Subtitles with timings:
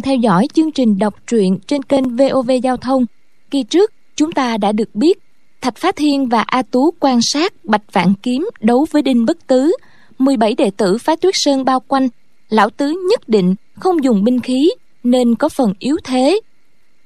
[0.00, 3.06] đang theo dõi chương trình đọc truyện trên kênh VOV Giao thông.
[3.50, 5.18] Kỳ trước, chúng ta đã được biết
[5.60, 9.46] Thạch Phá Thiên và A Tú quan sát Bạch Vạn Kiếm đấu với Đinh Bất
[9.46, 9.72] Tứ.
[10.18, 12.08] 17 đệ tử phái Tuyết Sơn bao quanh.
[12.48, 14.70] Lão Tứ nhất định không dùng binh khí
[15.04, 16.40] nên có phần yếu thế.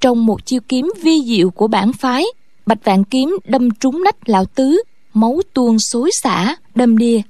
[0.00, 2.24] Trong một chiêu kiếm vi diệu của bản phái,
[2.66, 4.82] Bạch Vạn Kiếm đâm trúng nách Lão Tứ,
[5.14, 7.20] máu tuôn xối xả, đâm đìa.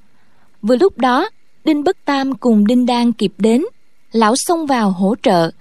[0.61, 1.29] Vừa lúc đó,
[1.63, 3.61] Đinh Bất Tam cùng Đinh Đan kịp đến,
[4.15, 5.51] lão xông vào hỗ trợ.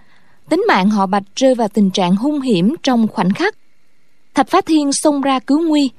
[0.48, 3.54] Tính mạng họ bạch rơi vào tình trạng hung hiểm trong khoảnh khắc.
[4.34, 5.90] Thạch phá thiên xông ra cứu nguy.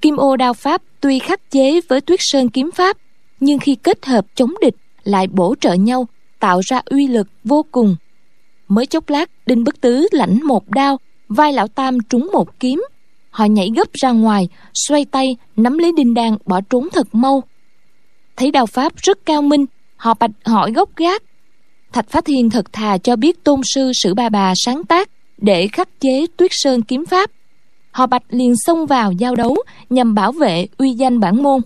[0.00, 2.96] Kim ô đao pháp tuy khắc chế với tuyết sơn kiếm pháp,
[3.40, 4.74] nhưng khi kết hợp chống địch
[5.04, 6.06] lại bổ trợ nhau,
[6.40, 7.96] tạo ra uy lực vô cùng.
[8.68, 10.98] Mới chốc lát, đinh bất tứ lãnh một đao,
[11.28, 12.84] vai lão tam trúng một kiếm.
[13.30, 17.42] Họ nhảy gấp ra ngoài, xoay tay, nắm lấy đinh đan, bỏ trốn thật mau.
[18.36, 21.22] Thấy đao pháp rất cao minh, họ bạch hỏi gốc gác.
[21.96, 25.68] Thạch Phá Thiên thật thà cho biết tôn sư Sử Ba Bà sáng tác để
[25.68, 27.30] khắc chế Tuyết Sơn kiếm pháp.
[27.90, 29.56] Họ Bạch liền xông vào giao đấu
[29.90, 31.60] nhằm bảo vệ uy danh bản môn.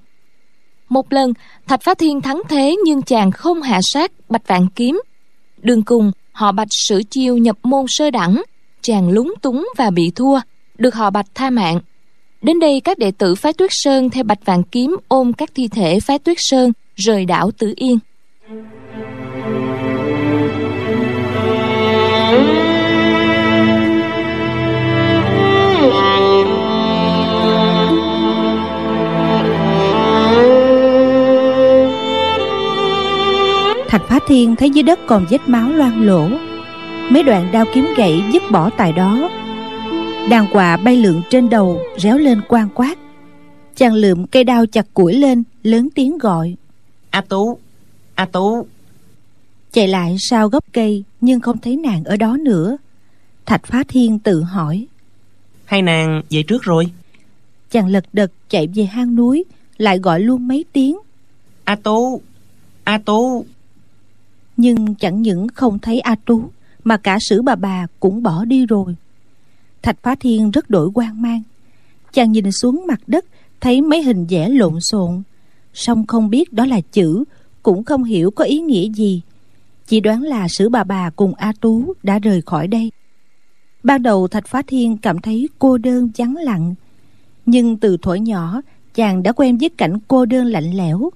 [0.88, 1.32] Một lần,
[1.66, 5.00] Thạch Phá Thiên thắng thế nhưng chàng không hạ sát Bạch Vạn Kiếm.
[5.62, 8.42] Đường cùng, họ Bạch sử chiêu nhập môn sơ đẳng,
[8.82, 10.40] chàng lúng túng và bị thua,
[10.78, 11.80] được họ Bạch tha mạng.
[12.42, 15.68] Đến đây các đệ tử phái Tuyết Sơn theo Bạch Vạn Kiếm ôm các thi
[15.68, 17.98] thể phái Tuyết Sơn rời đảo Tử Yên.
[34.30, 36.28] Thiên thấy dưới đất còn vết máu loang lỗ
[37.10, 39.30] Mấy đoạn đao kiếm gãy dứt bỏ tại đó.
[40.30, 42.98] Đàn quạ bay lượn trên đầu Réo lên quang quát.
[43.76, 46.56] Chàng lượm cây đao chặt củi lên Lớn tiếng gọi.
[47.10, 47.58] A Tú
[48.14, 48.66] A Tú.
[49.72, 52.76] Chạy lại sau gốc cây Nhưng không thấy nàng ở đó nữa.
[53.46, 54.86] Thạch Phá Thiên tự hỏi.
[55.64, 56.90] Hai nàng về trước rồi?
[57.70, 59.44] Chàng lật đật chạy về hang núi
[59.78, 60.98] Lại gọi luôn mấy tiếng.
[61.64, 62.20] A Tú
[62.84, 63.44] A Tú
[64.60, 66.50] nhưng chẳng những không thấy A Tú,
[66.84, 68.96] Mà cả sử bà bà cũng bỏ đi rồi.
[69.82, 71.42] Thạch Phá Thiên rất đổi quan mang.
[72.12, 73.24] Chàng nhìn xuống mặt đất,
[73.60, 75.22] Thấy mấy hình vẽ lộn xộn.
[75.74, 77.24] Song không biết đó là chữ,
[77.62, 79.22] Cũng không hiểu có ý nghĩa gì.
[79.86, 82.92] Chỉ đoán là sử bà bà cùng A Tú đã rời khỏi đây.
[83.82, 86.74] Ban đầu Thạch Phá Thiên cảm thấy cô đơn vắng lặng.
[87.46, 88.60] Nhưng từ thuở nhỏ,
[88.94, 91.10] Chàng đã quen với cảnh cô đơn lạnh lẽo.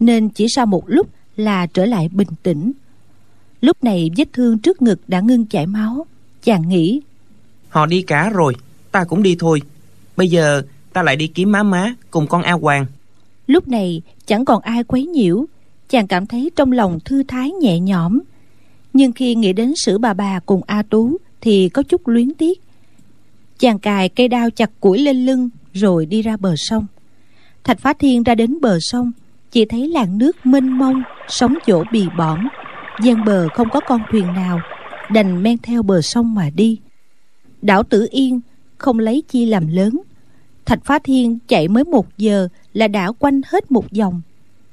[0.00, 2.72] Nên chỉ sau một lúc là trở lại bình tĩnh.
[3.60, 6.06] Lúc này vết thương trước ngực đã ngưng chảy máu.
[6.42, 7.00] Chàng nghĩ
[7.68, 8.54] họ đi cả rồi
[8.92, 9.62] ta cũng đi thôi.
[10.16, 10.62] Bây giờ
[10.92, 12.86] ta lại đi kiếm má má cùng con a hoàng.
[13.46, 15.46] Lúc này chẳng còn ai quấy nhiễu.
[15.88, 18.20] Chàng cảm thấy trong lòng thư thái nhẹ nhõm.
[18.92, 22.60] Nhưng khi nghĩ đến sử bà bà cùng a tú thì có chút luyến tiếc.
[23.58, 26.86] Chàng cài cây đao chặt củi lên lưng rồi đi ra bờ sông.
[27.64, 29.12] Thạch phá thiên ra đến bờ sông
[29.54, 32.48] chỉ thấy làn nước mênh mông, sóng chỗ bì bõm.
[33.02, 34.60] Gian bờ không có con thuyền nào,
[35.10, 36.80] đành men theo bờ sông mà đi.
[37.62, 38.40] Đảo tử yên
[38.78, 40.00] không lấy chi làm lớn.
[40.64, 44.22] Thạch phá thiên chạy mới một giờ là đã quanh hết một vòng.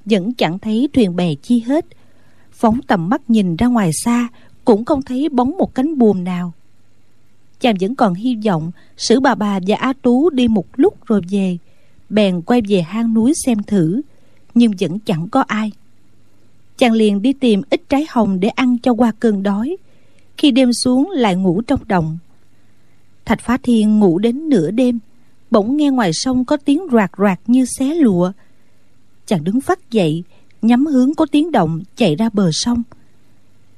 [0.06, 1.86] Vẫn chẳng thấy thuyền bè chi hết.
[2.52, 4.28] Phóng tầm mắt nhìn ra ngoài xa,
[4.66, 6.54] cũng không thấy bóng một cánh buồm nào.
[7.60, 11.22] Chàng vẫn còn hy vọng sử bà bà và a tú đi một lúc rồi
[11.30, 11.58] về.
[12.10, 14.02] Bèn quay về hang núi xem thử
[14.54, 15.72] nhưng vẫn chẳng có ai.
[16.78, 19.78] Chàng liền đi tìm ít trái hồng để ăn cho qua cơn đói.
[20.38, 22.18] Khi đêm xuống lại ngủ trong đồng.
[23.26, 25.00] Thạch phá thiên ngủ đến nửa đêm,
[25.52, 28.32] bỗng nghe ngoài sông có tiếng roạt roạt như xé lụa.
[29.26, 30.24] Chàng đứng phát dậy,
[30.62, 32.84] nhắm hướng có tiếng động chạy ra bờ sông.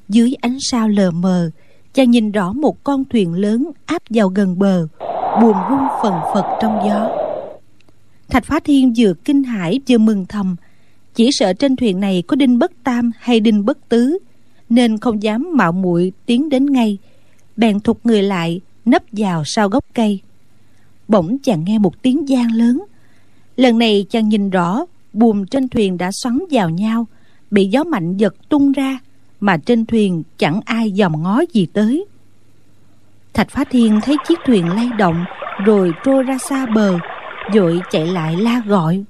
[0.10, 1.50] Dưới ánh sao lờ mờ,
[1.94, 4.88] chàng nhìn rõ một con thuyền lớn áp vào gần bờ,
[5.42, 7.23] buồm rung phần phật trong gió
[8.33, 10.56] thạch phá thiên vừa kinh hãi vừa mừng thầm.
[11.15, 14.18] Chỉ sợ trên thuyền này có đinh bất tam hay đinh bất tứ,
[14.69, 16.97] nên không dám mạo muội tiến đến ngay.
[17.57, 20.19] Bèn thụt người lại, nấp vào sau gốc cây.
[21.07, 22.83] Bỗng chàng nghe một tiếng gian lớn.
[23.56, 27.07] Lần này chàng nhìn rõ, buồm trên thuyền đã xoắn vào nhau,
[27.51, 29.00] bị gió mạnh giật tung ra,
[29.39, 32.06] mà trên thuyền chẳng ai dòm ngó gì tới.
[33.33, 35.25] Thạch phá thiên thấy chiếc thuyền lay động,
[35.65, 37.00] rồi trôi ra xa bờ
[37.54, 39.04] vội chạy lại la gọi.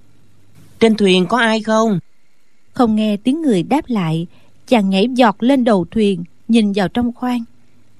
[0.80, 2.00] Trên thuyền có ai không?
[2.74, 4.27] Không nghe tiếng người đáp lại
[4.68, 7.44] chàng nhảy giọt lên đầu thuyền nhìn vào trong khoang.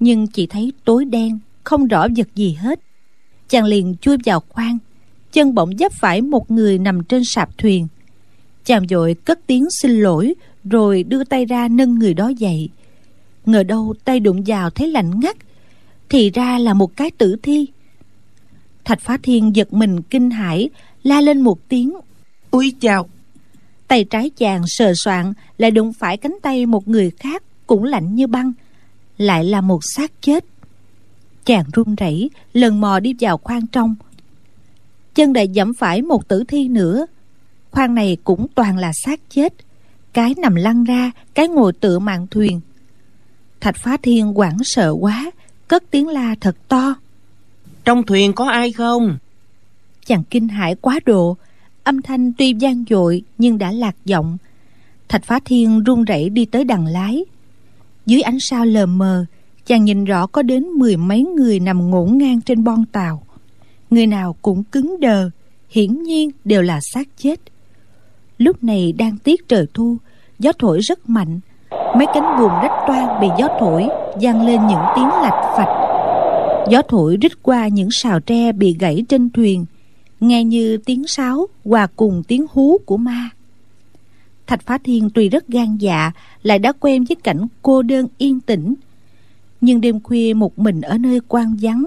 [0.00, 2.80] Nhưng chỉ thấy tối đen không rõ vật gì hết.
[3.48, 4.78] Chàng liền chui vào khoang
[5.34, 7.88] chân bỗng giáp phải một người nằm trên sạp thuyền.
[8.64, 10.34] Chàng vội cất tiếng xin lỗi
[10.64, 12.68] rồi đưa tay ra nâng người đó dậy.
[13.46, 15.36] Ngờ đâu tay đụng vào thấy lạnh ngắt
[16.08, 17.66] thì ra là một cái tử thi
[18.84, 20.70] thạch phá thiên giật mình kinh hãi
[21.02, 21.94] la lên một tiếng.
[22.50, 23.08] Úi chào.
[23.88, 28.14] Tay trái chàng sờ soạn lại đụng phải cánh tay một người khác cũng lạnh
[28.14, 28.52] như băng
[29.18, 30.44] lại là một xác chết.
[31.44, 33.94] Chàng run rẩy lần mò đi vào khoang trong.
[35.14, 37.06] Chân lại dẫm phải một tử thi nữa.
[37.70, 39.54] Khoang này cũng toàn là xác chết.
[40.12, 42.60] Cái nằm lăn ra cái ngồi tựa mạn thuyền.
[43.60, 45.30] Thạch phá thiên hoảng sợ quá
[45.68, 46.94] cất tiếng la thật to
[47.84, 49.18] trong thuyền có ai không?
[50.06, 51.36] Chàng kinh hãi quá độ.
[51.84, 54.36] Âm thanh tuy vang dội nhưng đã lạc giọng.
[55.08, 57.24] Thạch phá thiên run rẩy đi tới đằng lái.
[58.06, 59.24] Dưới ánh sao lờ mờ,
[59.66, 63.22] chàng nhìn rõ có đến mười mấy người nằm ngổn ngang trên bon tàu.
[63.90, 65.30] Người nào cũng cứng đờ,
[65.70, 67.40] hiển nhiên đều là xác chết.
[68.38, 69.96] Lúc này đang tiết trời thu,
[70.38, 71.40] gió thổi rất mạnh.
[71.70, 73.88] Mấy cánh buồm rách toang bị gió thổi,
[74.20, 75.83] vang lên những tiếng lạch phạch
[76.70, 79.64] gió thổi rít qua những sào tre bị gãy trên thuyền,
[80.20, 83.30] nghe như tiếng sáo hòa cùng tiếng hú của ma.
[84.46, 86.12] Thạch phá thiên tuy rất gan dạ
[86.42, 88.74] lại đã quen với cảnh cô đơn yên tĩnh.
[89.60, 91.84] Nhưng đêm khuya một mình ở nơi quan vắng,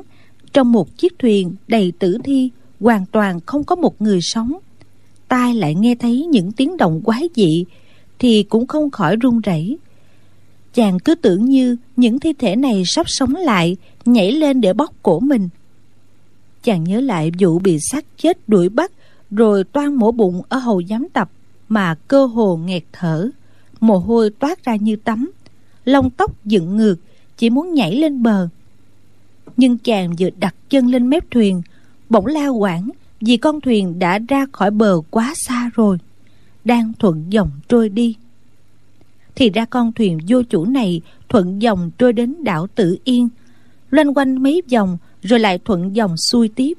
[0.53, 2.50] trong một chiếc thuyền đầy tử thi,
[2.80, 4.53] hoàn toàn không có một người sống.
[5.27, 7.65] Tai lại nghe thấy những tiếng động quái dị,
[8.19, 9.77] thì cũng không khỏi run rẩy
[10.77, 14.91] chàng cứ tưởng như những thi thể này sắp sống lại, nhảy lên để bóc
[15.03, 15.50] cổ mình.
[16.63, 18.91] Chàng nhớ lại vụ bị xác chết đuổi bắt,
[19.31, 21.29] rồi toan mổ bụng ở hầu giám tập
[21.69, 23.29] mà cơ hồ nghẹt thở.
[23.79, 25.31] Mồ hôi toát ra như tắm,
[25.85, 26.95] lông tóc dựng ngược,
[27.38, 28.50] chỉ muốn nhảy lên bờ.
[29.57, 31.62] Nhưng chàng vừa đặt chân lên mép thuyền,
[32.09, 32.89] bỗng lao quảng
[33.21, 35.97] vì con thuyền đã ra khỏi bờ quá xa rồi,
[36.65, 38.15] đang thuận dòng trôi đi
[39.37, 43.29] thì ra con thuyền vô chủ này thuận dòng trôi đến đảo Tử Yên,
[43.89, 46.77] loanh quanh mấy vòng rồi lại thuận dòng xuôi tiếp.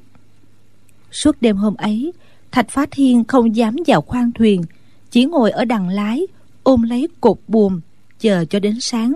[1.10, 2.12] Suốt đêm hôm ấy,
[2.52, 4.62] Thạch Phá Thiên không dám vào khoang thuyền,
[5.10, 6.26] chỉ ngồi ở đằng lái,
[6.62, 7.81] ôm lấy cột buồm,
[8.20, 9.12] chờ cho đến sáng.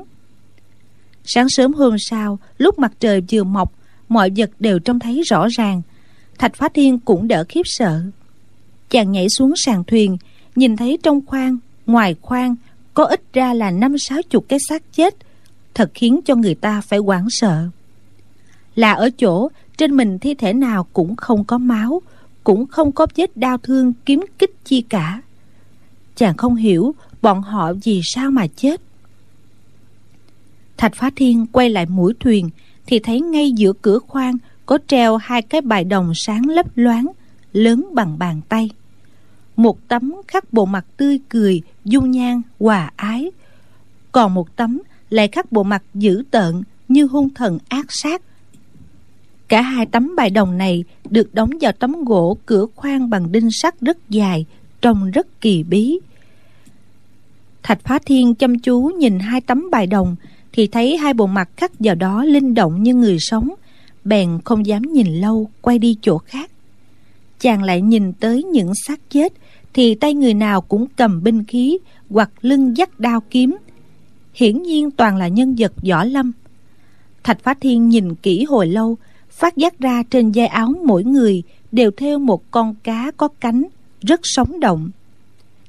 [1.25, 3.73] Sáng sớm hôm sau, lúc mặt trời vừa mọc,
[4.09, 5.83] mọi vật đều trông thấy rõ ràng.
[6.39, 8.03] Thạch Phá Thiên cũng đỡ khiếp sợ.
[8.91, 10.17] Chàng nhảy xuống sàn thuyền,
[10.57, 12.55] nhìn thấy trong khoang, ngoài khoang
[12.95, 15.15] có ít ra là năm sáu chục cái xác chết,
[15.75, 17.69] thật khiến cho người ta phải hoảng sợ.
[18.75, 22.03] Là ở chỗ, trên mình thi thể nào cũng không có máu,
[22.45, 25.21] cũng không có vết đau thương kiếm kích chi cả.
[26.17, 28.81] Chàng không hiểu bọn họ vì sao mà chết.
[30.77, 32.51] Thạch phá thiên quay lại mũi thuyền
[32.87, 34.37] thì thấy ngay giữa cửa khoang
[34.67, 37.07] có treo hai cái bài đồng sáng lấp loáng,
[37.53, 38.71] lớn bằng bàn tay
[39.63, 43.31] một tấm khắc bộ mặt tươi cười, dung nhan, hòa ái.
[44.13, 48.23] Còn một tấm lại khắc bộ mặt dữ tợn, như hung thần ác sát.
[49.49, 53.51] Cả hai tấm bài đồng này được đóng vào tấm gỗ cửa khoang bằng đinh
[53.51, 54.47] sắt rất dài,
[54.81, 55.99] trông rất kỳ bí.
[57.63, 60.17] Thạch phá thiên chăm chú nhìn hai tấm bài đồng
[60.53, 63.49] thì thấy hai bộ mặt khắc vào đó linh động như người sống.
[64.05, 66.51] Bèn không dám nhìn lâu, quay đi chỗ khác.
[67.41, 69.33] Chàng lại nhìn tới những xác chết
[69.75, 71.79] thì tay người nào cũng cầm binh khí
[72.11, 73.57] hoặc lưng dắt đao kiếm.
[74.35, 76.33] Hiển nhiên toàn là nhân vật võ lâm.
[77.25, 78.97] Thạch phá thiên nhìn kỹ hồi lâu,
[79.31, 83.65] phát giác ra trên dây áo mỗi người đều thêu một con cá có cánh
[84.01, 84.91] rất sống động.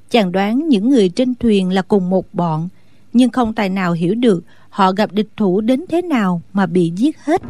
[0.09, 2.69] Chàng đoán những người trên thuyền là cùng một bọn,
[3.13, 6.91] nhưng không tài nào hiểu được họ gặp địch thủ đến thế nào mà bị
[6.95, 7.41] giết hết.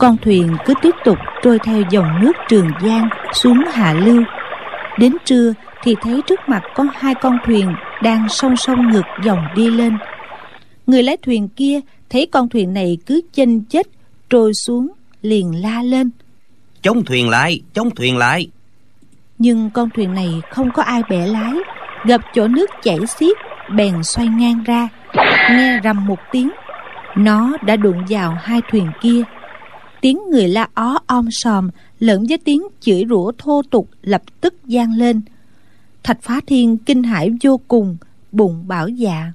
[0.00, 4.22] Con thuyền cứ tiếp tục trôi theo dòng nước Trường Giang xuống Hạ Lưu.
[4.98, 5.52] Đến trưa
[5.82, 9.92] thì thấy trước mặt có hai con thuyền đang song song ngược dòng đi lên.
[10.86, 11.80] Người lái thuyền kia
[12.10, 13.86] thấy con thuyền này cứ chênh chết
[14.30, 14.88] trôi xuống
[15.22, 16.10] liền la lên.
[16.82, 18.48] Chống thuyền lại, chống thuyền lại.
[19.38, 21.52] Nhưng con thuyền này không có ai bẻ lái,
[22.04, 23.36] gặp chỗ nước chảy xiết
[23.76, 24.88] bèn xoay ngang ra,
[25.50, 26.50] nghe rầm một tiếng.
[27.16, 29.22] Nó đã đụng vào hai thuyền kia
[30.00, 34.54] tiếng người la ó om sòm lẫn với tiếng chửi rủa thô tục lập tức
[34.66, 35.20] gian lên.
[36.02, 37.96] Thạch phá thiên kinh hãi vô cùng
[38.32, 39.32] bụng bảo dạ.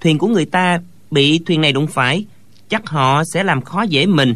[0.00, 0.80] Thuyền của người ta
[1.10, 2.24] bị thuyền này đụng phải
[2.68, 4.34] chắc họ sẽ làm khó dễ mình.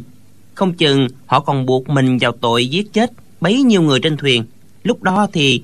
[0.54, 4.44] Không chừng họ còn buộc mình vào tội giết chết bấy nhiêu người trên thuyền.
[4.82, 5.62] Lúc đó thì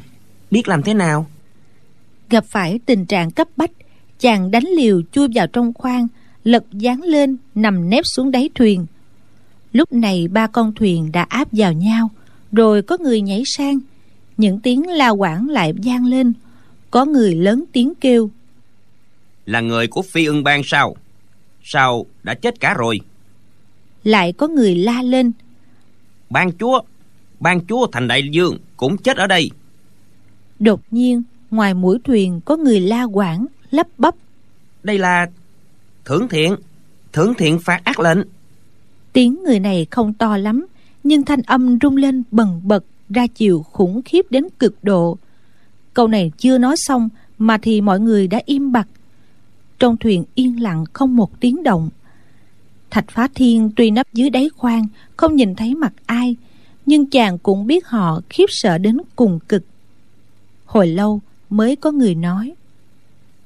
[0.51, 1.27] biết làm thế nào?
[2.31, 3.71] Gặp phải tình trạng cấp bách
[4.21, 6.07] chàng đánh liều chui vào trong khoang
[6.45, 8.87] lật dán lên nằm nép xuống đáy thuyền
[9.77, 12.11] lúc này ba con thuyền đã áp vào nhau
[12.53, 13.79] rồi có người nhảy sang.
[14.37, 16.33] Những tiếng la quảng lại vang lên.
[16.91, 18.31] Có người lớn tiếng kêu.
[19.47, 20.97] Là người của phi ưng bang sao?
[21.63, 23.01] Sao đã chết cả rồi?
[24.05, 25.33] Lại có người la lên.
[26.31, 26.81] Ban chúa
[27.41, 29.51] ban chúa thành đại dương cũng chết ở đây.
[30.59, 34.15] Đột nhiên ngoài mũi thuyền có người la quảng lắp bắp.
[34.83, 35.27] Đây là
[36.05, 36.57] thưởng thiện
[37.13, 38.19] thưởng thiện phạt ác lệnh
[39.17, 40.67] tiếng người này không to lắm,
[41.05, 45.19] nhưng thanh âm rung lên bần bật, ra chiều khủng khiếp đến cực độ.
[45.95, 47.09] Câu này chưa nói xong
[47.39, 48.89] mà thì mọi người đã im bặt.
[49.79, 51.91] Trong thuyền yên lặng không một tiếng động.
[52.91, 56.37] Thạch phá thiên tuy nấp dưới đáy khoang, không nhìn thấy mặt ai,
[56.87, 59.63] nhưng chàng cũng biết họ khiếp sợ đến cùng cực.
[60.65, 61.21] Hồi lâu
[61.51, 62.55] mới có người nói,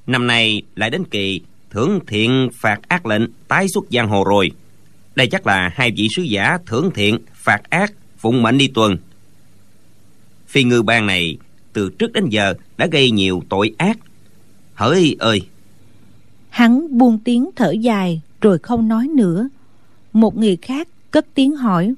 [0.07, 4.51] năm nay lại đến kỳ, thưởng thiện phạt ác lệnh, tái xuất giang hồ rồi
[5.15, 8.97] đây chắc là hai vị sứ giả thưởng thiện phạt ác phụng mệnh đi tuần.
[10.47, 11.37] Phi ngư bang này
[11.73, 13.97] từ trước đến giờ đã gây nhiều tội ác.
[14.73, 15.41] Hỡi ơi!
[16.49, 19.49] Hắn buông tiếng thở dài rồi không nói nữa.
[20.13, 21.93] Một người khác cất tiếng hỏi.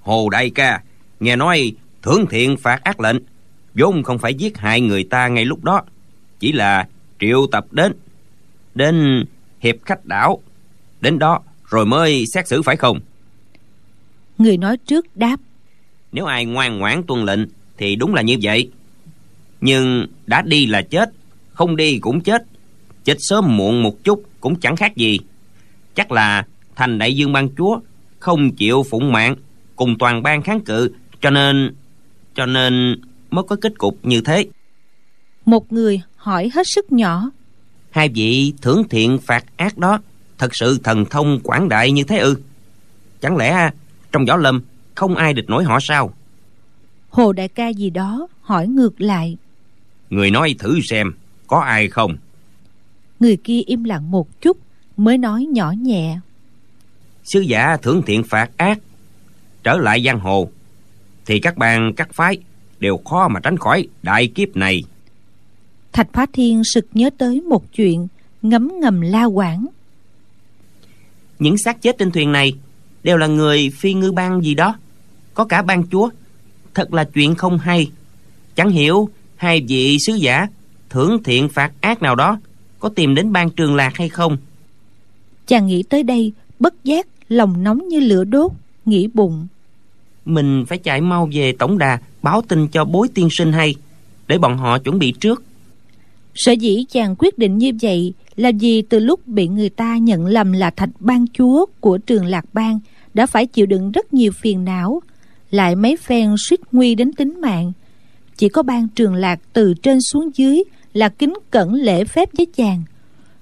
[0.00, 0.82] Hồ đại ca
[1.20, 3.16] nghe nói thưởng thiện phạt ác lệnh.
[3.74, 5.82] Vốn không phải giết hại người ta ngay lúc đó
[6.40, 6.88] chỉ là
[7.20, 7.92] triệu tập đến
[8.74, 9.24] đến
[9.60, 10.42] hiệp khách đảo.
[11.00, 13.00] Đến đó rồi mới xét xử phải không?
[14.38, 15.36] Người nói trước đáp.
[16.12, 17.40] Nếu ai ngoan ngoãn tuân lệnh
[17.78, 18.70] thì đúng là như vậy.
[19.60, 21.10] Nhưng đã đi là chết
[21.52, 22.42] không đi cũng chết.
[23.04, 25.18] Chết sớm muộn một chút cũng chẳng khác gì.
[25.94, 26.46] Chắc là
[26.76, 27.80] thành đại dương ban chúa
[28.18, 29.36] không chịu phụng mạng
[29.76, 31.74] cùng toàn ban kháng cự cho nên
[32.34, 34.46] cho nên mới có kết cục như thế.
[35.44, 37.30] Một người hỏi hết sức nhỏ.
[37.90, 39.98] Hai vị thưởng thiện phạt ác đó
[40.38, 42.36] thật sự thần thông quảng đại như thế ư?
[43.20, 43.70] Chẳng lẽ
[44.12, 44.62] trong võ lâm
[44.94, 46.14] không ai địch nổi họ sao?
[47.10, 49.36] Hồ đại ca gì đó hỏi ngược lại.
[50.10, 51.12] Người nói thử xem
[51.46, 52.16] có ai không?
[53.20, 54.56] Người kia im lặng một chút
[54.96, 56.20] mới nói nhỏ nhẹ.
[57.24, 58.78] Sứ giả thưởng thiện phạt ác
[59.64, 60.50] trở lại giang hồ
[61.26, 62.38] thì các bang các phái
[62.78, 64.84] đều khó mà tránh khỏi đại kiếp này.
[65.92, 68.08] Thạch phá thiên sực nhớ tới một chuyện
[68.42, 69.66] ngấm ngầm la quảng
[71.38, 72.52] những xác chết trên thuyền này
[73.02, 74.74] đều là người phi ngư bang gì đó
[75.34, 76.10] có cả ban chúa.
[76.74, 77.90] Thật là chuyện không hay.
[78.54, 80.46] Chẳng hiểu hai vị sứ giả
[80.90, 82.40] thưởng thiện phạt ác nào đó
[82.78, 84.36] có tìm đến ban trường lạc hay không.
[85.46, 88.52] Chàng nghĩ tới đây bất giác lòng nóng như lửa đốt
[88.84, 89.46] nghĩ bụng.
[90.24, 93.74] Mình phải chạy mau về tổng đà báo tin cho bối tiên sinh hay
[94.26, 95.42] để bọn họ chuẩn bị trước
[96.38, 100.26] sở dĩ chàng quyết định như vậy là vì từ lúc bị người ta nhận
[100.26, 102.80] lầm là thạch ban chúa của trường lạc bang
[103.14, 105.00] đã phải chịu đựng rất nhiều phiền não,
[105.50, 107.72] lại mấy phen suýt nguy đến tính mạng.
[108.36, 112.46] Chỉ có ban trường lạc từ trên xuống dưới là kính cẩn lễ phép với
[112.56, 112.82] chàng.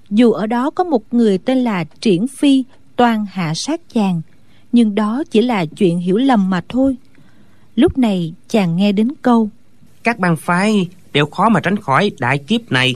[0.09, 2.63] Dù ở đó có một người tên là triển phi
[2.95, 4.21] toàn hạ sát chàng,
[4.71, 6.97] nhưng đó chỉ là chuyện hiểu lầm mà thôi.
[7.75, 9.49] Lúc này chàng nghe đến câu,
[10.03, 10.87] các bang phái
[11.17, 12.95] đều khó mà tránh khỏi đại kiếp này.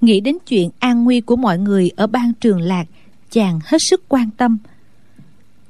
[0.00, 2.84] Nghĩ đến chuyện an nguy của mọi người ở bang trường lạc
[3.30, 4.58] chàng hết sức quan tâm.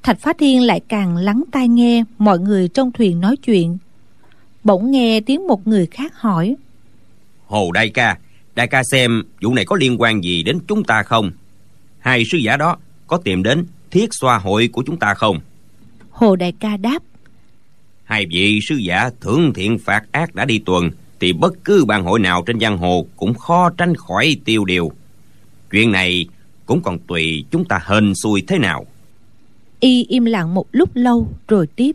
[0.02, 3.78] Thạch phá thiên lại càng lắng tai nghe mọi người trong thuyền nói chuyện.
[4.64, 6.56] Bỗng nghe tiếng một người khác hỏi.
[7.46, 8.18] Hồ đại ca
[8.54, 11.30] đại ca xem vụ này có liên quan gì đến chúng ta không?
[11.98, 15.40] Hai sứ giả đó có tìm đến thiết xoa hội của chúng ta không?
[16.10, 17.02] Hồ đại ca đáp.
[18.04, 22.04] Hai vị sứ giả thưởng thiện phạt ác đã đi tuần thì bất cứ ban
[22.04, 24.92] hội nào trên giang hồ cũng khó tránh khỏi tiêu điều.
[25.70, 26.26] Chuyện này
[26.66, 28.86] cũng còn tùy chúng ta hên xui thế nào.
[29.80, 31.92] Y im lặng một lúc lâu rồi tiếp.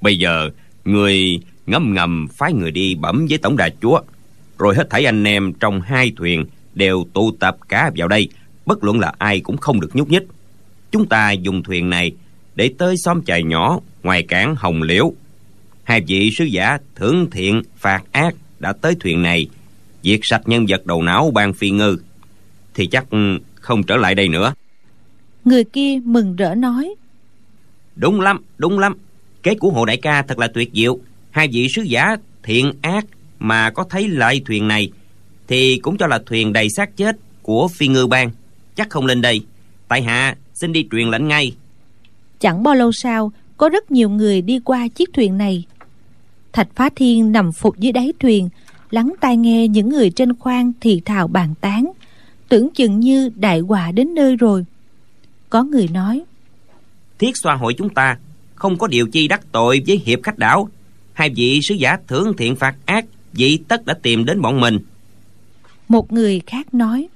[0.00, 0.50] Bây giờ
[0.84, 4.00] người ngấm ngầm phái người đi bẩm với tổng đà chúa.
[4.58, 8.28] Rồi hết thảy anh em trong hai thuyền đều tụ tập cả vào đây.
[8.66, 10.22] Bất luận là ai cũng không được nhúc nhích.
[10.92, 12.12] Chúng ta dùng thuyền này
[12.54, 15.12] để tới xóm chài nhỏ ngoài cảng hồng liễu
[15.84, 19.46] hai vị sứ giả thưởng thiện phạt ác đã tới thuyền này
[20.02, 21.96] diệt sạch nhân vật đầu não ban phi ngư
[22.74, 23.06] thì chắc
[23.54, 24.54] không trở lại đây nữa.
[25.44, 26.94] Người kia mừng rỡ nói
[27.96, 28.96] đúng lắm đúng lắm.
[29.42, 30.98] Kế của hồ đại ca thật là tuyệt diệu.
[31.30, 33.04] Hai vị sứ giả thiện ác
[33.38, 34.90] mà có thấy lại thuyền này
[35.48, 38.30] thì cũng cho là thuyền đầy xác chết của phi ngư bang
[38.76, 39.40] chắc không lên đây.
[39.88, 41.52] Tại hạ xin đi truyền lệnh ngay.
[42.40, 45.64] Chẳng bao lâu sau có rất nhiều người đi qua chiếc thuyền này
[46.54, 48.48] thạch phá thiên nằm phục dưới đáy thuyền
[48.90, 51.92] lắng tai nghe những người trên khoang thì thào bàn tán
[52.48, 54.64] tưởng chừng như đại họa đến nơi rồi.
[55.50, 56.22] Có người nói
[57.18, 58.18] thiết xoa hội chúng ta
[58.54, 60.68] không có điều chi đắc tội với hiệp khách đảo.
[61.12, 64.78] Hai vị sứ giả thưởng thiện phạt ác vị tất đã tìm đến bọn mình.
[65.88, 67.08] Một người khác nói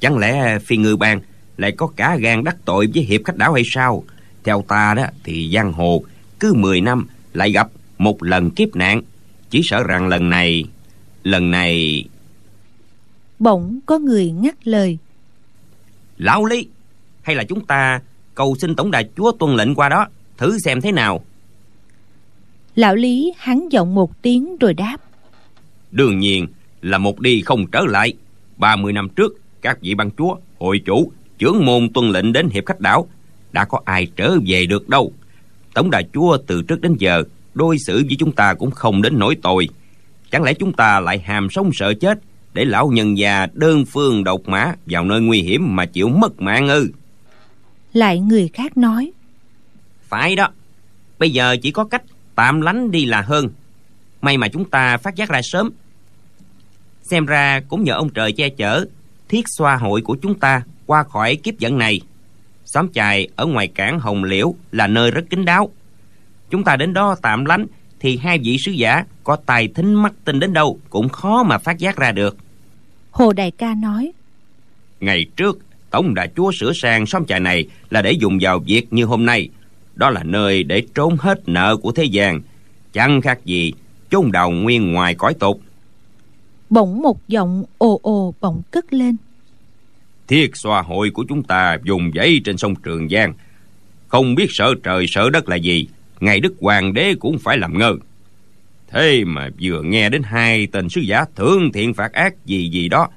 [0.00, 1.20] chẳng lẽ phi ngư bang
[1.56, 4.04] lại có cả gan đắc tội với hiệp khách đảo hay sao?
[4.44, 6.02] Theo ta đó thì giang hồ
[6.40, 7.68] cứ 10 năm lại gặp
[8.02, 9.02] một lần kiếp nạn.
[9.50, 10.64] Chỉ sợ rằng lần này
[11.22, 12.04] lần này
[13.38, 14.98] bỗng có người ngắt lời.
[16.16, 16.66] Lão lý
[17.22, 18.00] hay là chúng ta
[18.34, 20.06] cầu xin tổng đại chúa tuân lệnh qua đó
[20.36, 21.24] thử xem thế nào?
[22.74, 24.96] Lão lý hắn giọng một tiếng rồi đáp.
[25.90, 26.46] Đương nhiên
[26.82, 28.14] là một đi không trở lại.
[28.56, 32.66] 30 năm trước các vị ban chúa hội chủ trưởng môn tuân lệnh đến hiệp
[32.66, 33.08] khách đảo
[33.52, 35.12] đã có ai trở về được đâu?
[35.74, 37.22] Tổng đại chúa từ trước đến giờ
[37.54, 39.68] đối xử với chúng ta cũng không đến nỗi tồi.
[40.30, 42.18] Chẳng lẽ chúng ta lại hàm sống sợ chết
[42.54, 46.40] để lão nhân già đơn phương độc mã vào nơi nguy hiểm mà chịu mất
[46.40, 46.90] mạng ư?
[47.92, 49.12] Lại người khác nói.
[50.08, 50.48] Phải đó.
[51.18, 52.02] Bây giờ chỉ có cách
[52.34, 53.48] tạm lánh đi là hơn.
[54.20, 55.70] May mà chúng ta phát giác ra sớm.
[57.02, 58.84] Xem ra cũng nhờ ông trời che chở
[59.28, 62.00] thiết xoa hội của chúng ta qua khỏi kiếp giận này.
[62.64, 65.70] Xóm chài ở ngoài cảng hồng liễu là nơi rất kín đáo
[66.52, 67.66] chúng ta đến đó tạm lánh
[68.00, 71.58] thì hai vị sứ giả có tài thính mắt tinh đến đâu cũng khó mà
[71.58, 72.36] phát giác ra được.
[73.10, 74.12] Hồ đại ca nói
[75.00, 75.58] ngày trước
[75.90, 79.26] tổng đại chúa sửa sang xóm chài này là để dùng vào việc như hôm
[79.26, 79.48] nay.
[79.94, 82.40] Đó là nơi để trốn hết nợ của thế gian.
[82.92, 83.72] Chẳng khác gì
[84.10, 85.60] chôn đầu nguyên ngoài cõi tục.
[86.70, 89.16] Bỗng một giọng ồ ồ bỗng cất lên.
[90.28, 93.34] Thiết xoa hội của chúng ta dùng giấy trên sông trường giang.
[94.08, 95.88] Không biết sợ trời sợ đất là gì
[96.22, 97.96] ngày đức hoàng đế cũng phải làm ngơ.
[98.88, 102.88] Thế mà vừa nghe đến hai tên sứ giả thương thiện phạt ác gì gì
[102.88, 103.08] đó,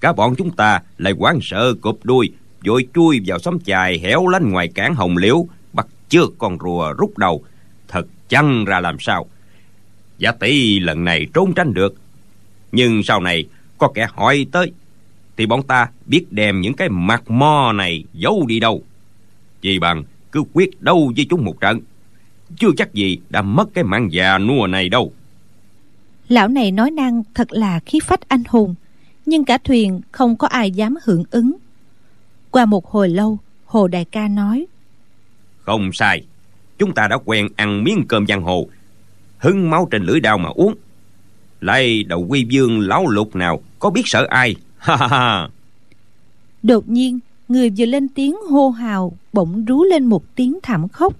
[0.00, 2.30] cả bọn chúng ta lại hoảng sợ cụp đuôi,
[2.66, 6.92] vội chui vào xóm chài hẻo lánh ngoài cảng hồng liễu, bắt chưa con rùa
[6.92, 7.44] rút đầu,
[7.88, 9.26] thật chăng ra làm sao?
[10.18, 11.94] Giả tỷ lần này trốn tránh được,
[12.72, 13.44] nhưng sau này
[13.78, 14.72] có kẻ hỏi tới,
[15.36, 18.82] thì bọn ta biết đem những cái mặt mo này giấu đi đâu.
[19.60, 21.80] Chỉ bằng cứ quyết đâu với chúng một trận
[22.58, 25.12] chưa chắc gì đã mất cái mạng già nua này đâu.
[26.28, 28.74] Lão này nói năng thật là khí phách anh hùng
[29.26, 31.52] nhưng cả thuyền không có ai dám hưởng ứng.
[32.50, 34.66] Qua một hồi lâu hồ đại ca nói
[35.64, 36.24] không sai
[36.78, 38.66] chúng ta đã quen ăn miếng cơm giang hồ.
[39.38, 40.74] Hưng máu trên lưỡi đao mà uống.
[41.60, 44.56] Lại đầu quy dương lão lục nào có biết sợ ai?
[44.78, 45.48] Ha ha ha.
[46.62, 51.14] Đột nhiên người vừa lên tiếng hô hào bỗng rú lên một tiếng thảm khóc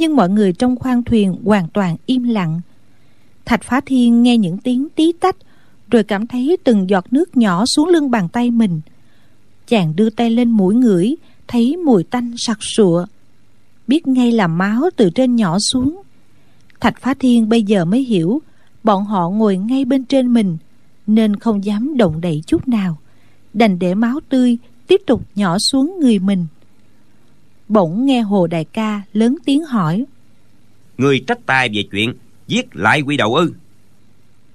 [0.00, 2.60] nhưng mọi người trong khoang thuyền hoàn toàn im lặng.
[3.44, 5.36] Thạch phá thiên nghe những tiếng tí tách,
[5.90, 8.80] rồi cảm thấy từng giọt nước nhỏ xuống lưng bàn tay mình.
[9.66, 11.16] Chàng đưa tay lên mũi ngửi,
[11.48, 13.06] thấy mùi tanh sặc sụa.
[13.86, 16.02] Biết ngay là máu từ trên nhỏ xuống.
[16.80, 18.42] Thạch phá thiên bây giờ mới hiểu,
[18.84, 20.58] bọn họ ngồi ngay bên trên mình,
[21.06, 22.96] nên không dám động đậy chút nào.
[23.54, 26.46] Đành để máu tươi tiếp tục nhỏ xuống người mình
[27.70, 30.04] bỗng nghe hồ đại ca lớn tiếng hỏi.
[30.98, 32.14] Người trách tai về chuyện
[32.46, 33.52] giết lại quy đầu ư?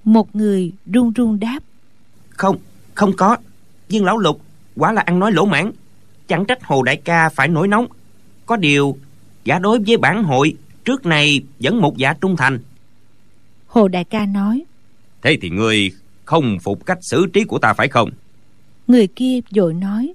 [0.04, 1.60] Một người run run đáp.
[2.30, 2.56] Không
[2.94, 3.36] không có.
[3.88, 4.40] Viên lão lục
[4.76, 5.72] quả là ăn nói lỗ mãn.
[6.28, 7.86] Chẳng trách hồ đại ca phải nổi nóng.
[8.46, 8.98] Có điều
[9.44, 12.58] gã đối với bản hội trước này vẫn một giả trung thành.
[13.66, 14.64] Hồ đại ca nói.
[15.22, 15.90] Thế thì ngươi
[16.24, 18.10] không phục cách xử trí của ta phải không?
[18.86, 20.14] Người kia vội nói.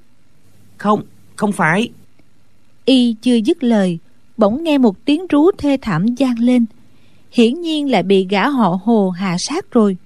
[0.78, 1.04] Không
[1.36, 1.90] không phải
[2.91, 3.99] y chưa dứt lời,
[4.38, 6.65] bỗng nghe một tiếng rú thê thảm vang lên.
[7.32, 9.97] Hiển nhiên lại bị gã họ hồ hạ sát rồi.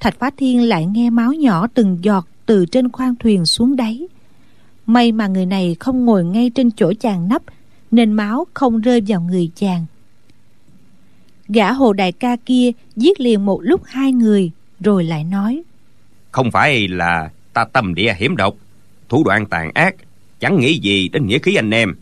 [0.00, 4.08] Thạch phá thiên lại nghe máu nhỏ từng giọt từ trên khoang thuyền xuống đáy.
[4.86, 7.42] May mà người này không ngồi ngay trên chỗ chàng nấp
[7.90, 9.86] nên máu không rơi vào người chàng.
[11.48, 14.50] Gã hồ đại ca kia giết liền một lúc hai người,
[14.80, 15.62] rồi lại nói,
[16.30, 18.54] không phải là ta tâm địa hiểm độc,
[19.08, 19.94] thủ đoạn tàn ác
[20.40, 21.94] chẳng nghĩ gì đến nghĩa khí anh em.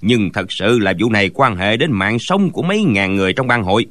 [0.00, 3.32] Nhưng thật sự là vụ này quan hệ đến mạng sống của mấy ngàn người
[3.32, 3.86] trong bang hội.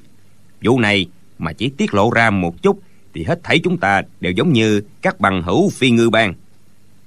[0.64, 1.06] Vụ này
[1.40, 2.80] mà chỉ tiết lộ ra một chút
[3.14, 6.34] thì hết thảy chúng ta đều giống như các bằng hữu phi ngư bang.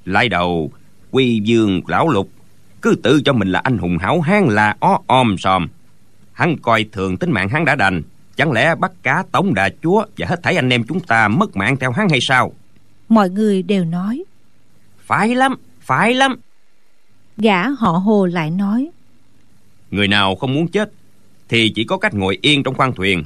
[0.05, 0.71] Lại đầu
[1.11, 2.29] quy dương lão lục
[2.83, 5.69] cứ tự cho mình là anh hùng hảo hán là ó om sòm.
[6.33, 8.03] Hắn coi thường tính mạng hắn đã đành
[8.37, 11.57] chẳng lẽ bắt cá tống đà chúa và hết thảy anh em chúng ta mất
[11.57, 12.53] mạng theo hắn hay sao?
[13.09, 14.25] Mọi người đều nói.
[15.07, 16.37] Phải lắm phải lắm
[17.37, 18.91] gã họ hồ lại nói
[19.91, 20.93] người nào không muốn chết
[21.49, 23.25] thì chỉ có cách ngồi yên trong khoang thuyền.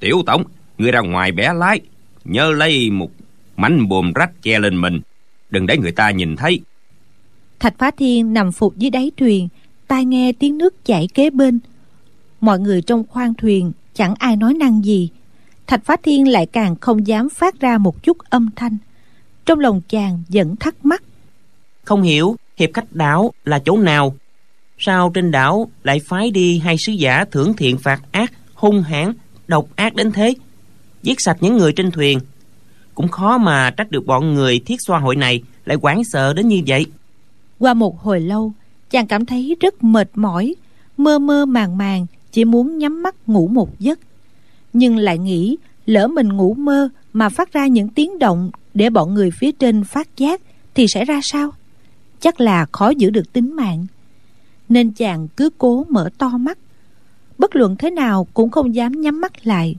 [0.00, 0.44] Tiểu tổng
[0.78, 1.80] người ra ngoài bé lái
[2.24, 3.10] nhớ lấy một
[3.56, 5.00] mảnh bùm rách che lên mình.
[5.50, 6.60] Đừng để người ta nhìn thấy.
[7.58, 9.48] Thạch phá thiên nằm phục dưới đáy thuyền
[9.88, 11.58] tai nghe tiếng nước chảy kế bên.
[12.40, 15.08] Mọi người trong khoang thuyền chẳng ai nói năng gì.
[15.66, 18.76] Thạch phá thiên lại càng không dám phát ra một chút âm thanh.
[19.46, 21.02] Trong lòng chàng vẫn thắc mắc
[21.84, 24.14] không hiểu hiệp khách đảo là chỗ nào?
[24.78, 29.12] Sao trên đảo lại phái đi hai sứ giả thưởng thiện phạt ác, hung hãn,
[29.46, 30.34] độc ác đến thế?
[31.02, 32.20] Giết sạch những người trên thuyền.
[32.94, 36.48] Cũng khó mà trách được bọn người thiết xoa hội này lại hoảng sợ đến
[36.48, 36.86] như vậy.
[37.58, 38.52] Qua một hồi lâu,
[38.90, 40.54] chàng cảm thấy rất mệt mỏi,
[40.96, 43.98] mơ mơ màng màng, chỉ muốn nhắm mắt ngủ một giấc.
[44.72, 49.14] Nhưng lại nghĩ lỡ mình ngủ mơ mà phát ra những tiếng động để bọn
[49.14, 50.40] người phía trên phát giác
[50.74, 51.50] thì sẽ ra sao?
[52.24, 53.86] Chắc là khó giữ được tính mạng.
[54.68, 56.58] Nên chàng cứ cố mở to mắt.
[57.38, 59.76] Bất luận thế nào cũng không dám nhắm mắt lại.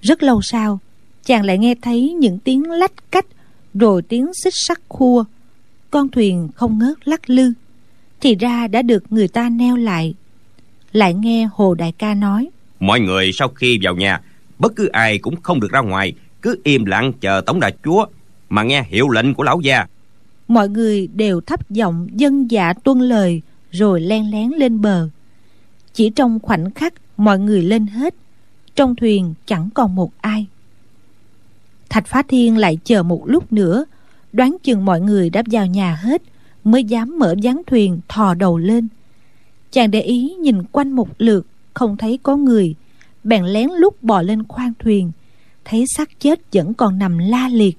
[0.00, 0.78] Rất lâu sau,
[1.24, 3.26] chàng lại nghe thấy những tiếng lách cách
[3.74, 5.24] rồi tiếng xích sắt khua.
[5.90, 7.52] Con thuyền không ngớt lắc lư,
[8.20, 10.14] thì ra đã được người ta neo lại.
[10.92, 12.48] Lại nghe hồ đại ca nói,
[12.80, 14.20] mọi người sau khi vào nhà,
[14.58, 18.06] bất cứ ai cũng không được ra ngoài, cứ im lặng chờ tổng đại chúa
[18.48, 19.86] mà nghe hiệu lệnh của lão gia
[20.48, 25.08] mọi người đều thấp giọng dân dạ tuân lời, rồi len lén lên bờ.
[25.92, 28.14] Chỉ trong khoảnh khắc mọi người lên hết,
[28.74, 30.46] trong thuyền chẳng còn một ai.
[31.88, 33.84] Thạch phá thiên lại chờ một lúc nữa,
[34.32, 36.22] đoán chừng mọi người đã vào nhà hết
[36.64, 38.88] mới dám mở ván thuyền thò đầu lên.
[39.70, 42.74] Chàng để ý nhìn quanh một lượt, không thấy có người.
[43.24, 45.12] Bèn lén lút bò lên khoang thuyền,
[45.64, 47.78] thấy xác chết vẫn còn nằm la liệt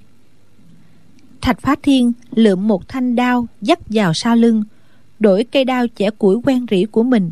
[1.40, 4.64] thạch phá thiên, lượm một thanh đao, dắt vào sau lưng,
[5.18, 7.30] đổi cây đao chẻ củi quen rỉ của mình.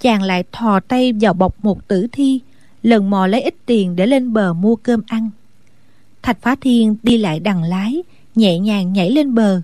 [0.00, 2.40] Chàng lại thò tay vào bọc một tử thi,
[2.82, 5.30] lần mò lấy ít tiền để lên bờ mua cơm ăn.
[6.22, 8.02] Thạch phá thiên đi lại đằng lái,
[8.34, 9.60] nhẹ nhàng nhảy lên bờ.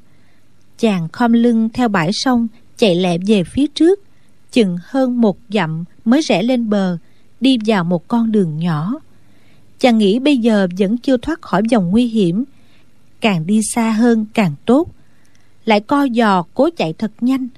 [0.79, 4.01] Chàng khom lưng theo bãi sông, chạy lẹ về phía trước.
[4.53, 6.99] Chừng hơn một dặm mới rẽ lên bờ,
[7.41, 8.95] đi vào một con đường nhỏ.
[9.79, 12.45] Chàng nghĩ bây giờ vẫn chưa thoát khỏi vòng nguy hiểm
[13.25, 14.89] càng đi xa hơn càng tốt.
[15.65, 17.49] Lại co giò cố chạy thật nhanh.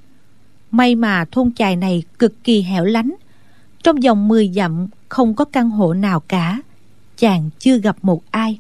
[0.70, 3.14] May mà thôn chài này cực kỳ hẻo lánh.
[3.82, 6.60] Trong vòng 10 dặm không có căn hộ nào cả.
[7.16, 8.58] Chàng chưa gặp một ai.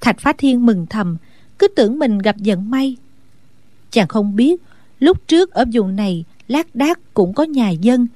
[0.00, 1.16] Thạch phá thiên mừng thầm,
[1.58, 2.96] cứ tưởng mình gặp vận may.
[3.90, 4.62] Chàng không biết,
[4.98, 8.06] lúc trước ở vùng này lác đác cũng có nhà dân,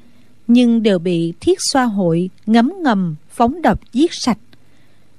[0.47, 4.39] nhưng đều bị thiết xoa hội, ngấm ngầm, phóng độc giết sạch.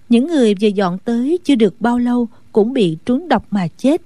[0.09, 4.01] Những người vừa dọn tới chưa được bao lâu cũng bị trúng độc mà chết.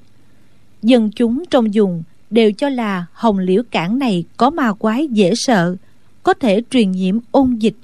[0.82, 5.34] Dân chúng trong vùng đều cho là hồng liễu cảng này có ma quái dễ
[5.36, 5.76] sợ,
[6.24, 7.76] có thể truyền nhiễm ôn dịch.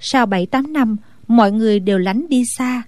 [0.00, 0.96] Sau bảy tám năm,
[1.28, 2.82] mọi người đều lánh đi xa.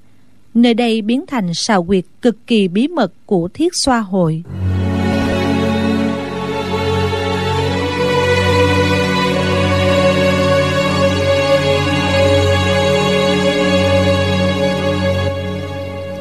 [0.54, 4.42] Nơi đây biến thành sào quyệt cực kỳ bí mật của thiết xoa hội.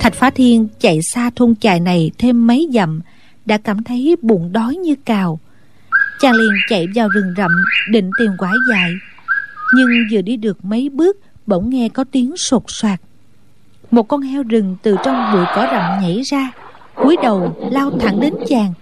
[0.01, 3.01] Thạch Phá Thiên chạy xa thôn chài này thêm mấy dặm
[3.45, 5.39] Đã cảm thấy bụng đói như cào.
[6.19, 7.51] Chàng liền chạy vào rừng rậm
[7.91, 8.91] định tìm quả dại,
[9.75, 12.99] Nhưng vừa đi được mấy bước Bỗng nghe có tiếng sột soạt.
[13.91, 16.51] Một con heo rừng từ trong bụi cỏ rậm nhảy ra
[16.95, 18.73] cúi đầu lao thẳng đến chàng.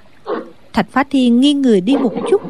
[0.74, 2.42] Thạch Phá Thiên nghiêng người đi một chút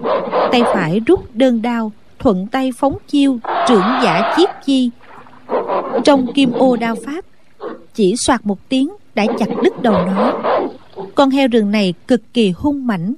[0.51, 4.89] Tay phải rút đơn đao Thuận tay phóng chiêu trưởng giả chiết chi.
[6.03, 7.25] Trong kim ô đao pháp
[7.99, 10.41] chỉ soạt một tiếng, đã chặt đứt đầu nó.
[11.15, 13.13] Con heo rừng này cực kỳ hung mãnh.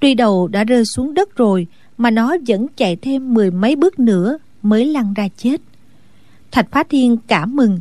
[0.00, 1.66] Tuy đầu đã rơi xuống đất rồi,
[1.98, 5.60] mà nó vẫn chạy thêm mười mấy bước nữa mới lăn ra chết.
[6.50, 7.80] Thạch phá thiên cảm mừng.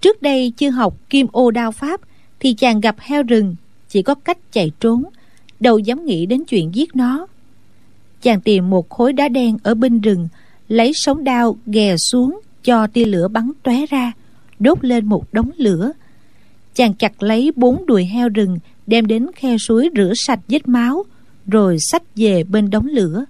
[0.00, 2.00] Trước đây chưa học kim ô đao pháp,
[2.40, 3.56] thì chàng gặp heo rừng,
[3.88, 5.04] chỉ có cách chạy trốn,
[5.60, 7.26] đâu dám nghĩ đến chuyện giết nó.
[8.22, 10.28] Chàng tìm một khối đá đen ở bên rừng,
[10.68, 14.12] lấy sống đao ghè xuống, cho tia lửa bắn tóe ra
[14.58, 15.92] đốt lên một đống lửa.
[16.74, 21.04] Chàng chặt lấy bốn đùi heo rừng, đem đến khe suối rửa sạch vết máu,
[21.46, 23.24] rồi xách về bên đống lửa.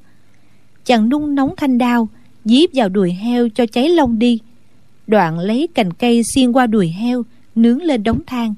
[0.85, 2.09] Chàng nung nóng thanh đao
[2.45, 4.39] díp vào đùi heo cho cháy lông đi.
[5.07, 7.23] Đoạn lấy cành cây xiên qua đùi heo,
[7.55, 8.55] nướng lên đống than.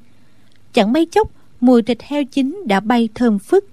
[0.72, 3.64] Chẳng mấy chốc, mùi thịt heo chín đã bay thơm phức.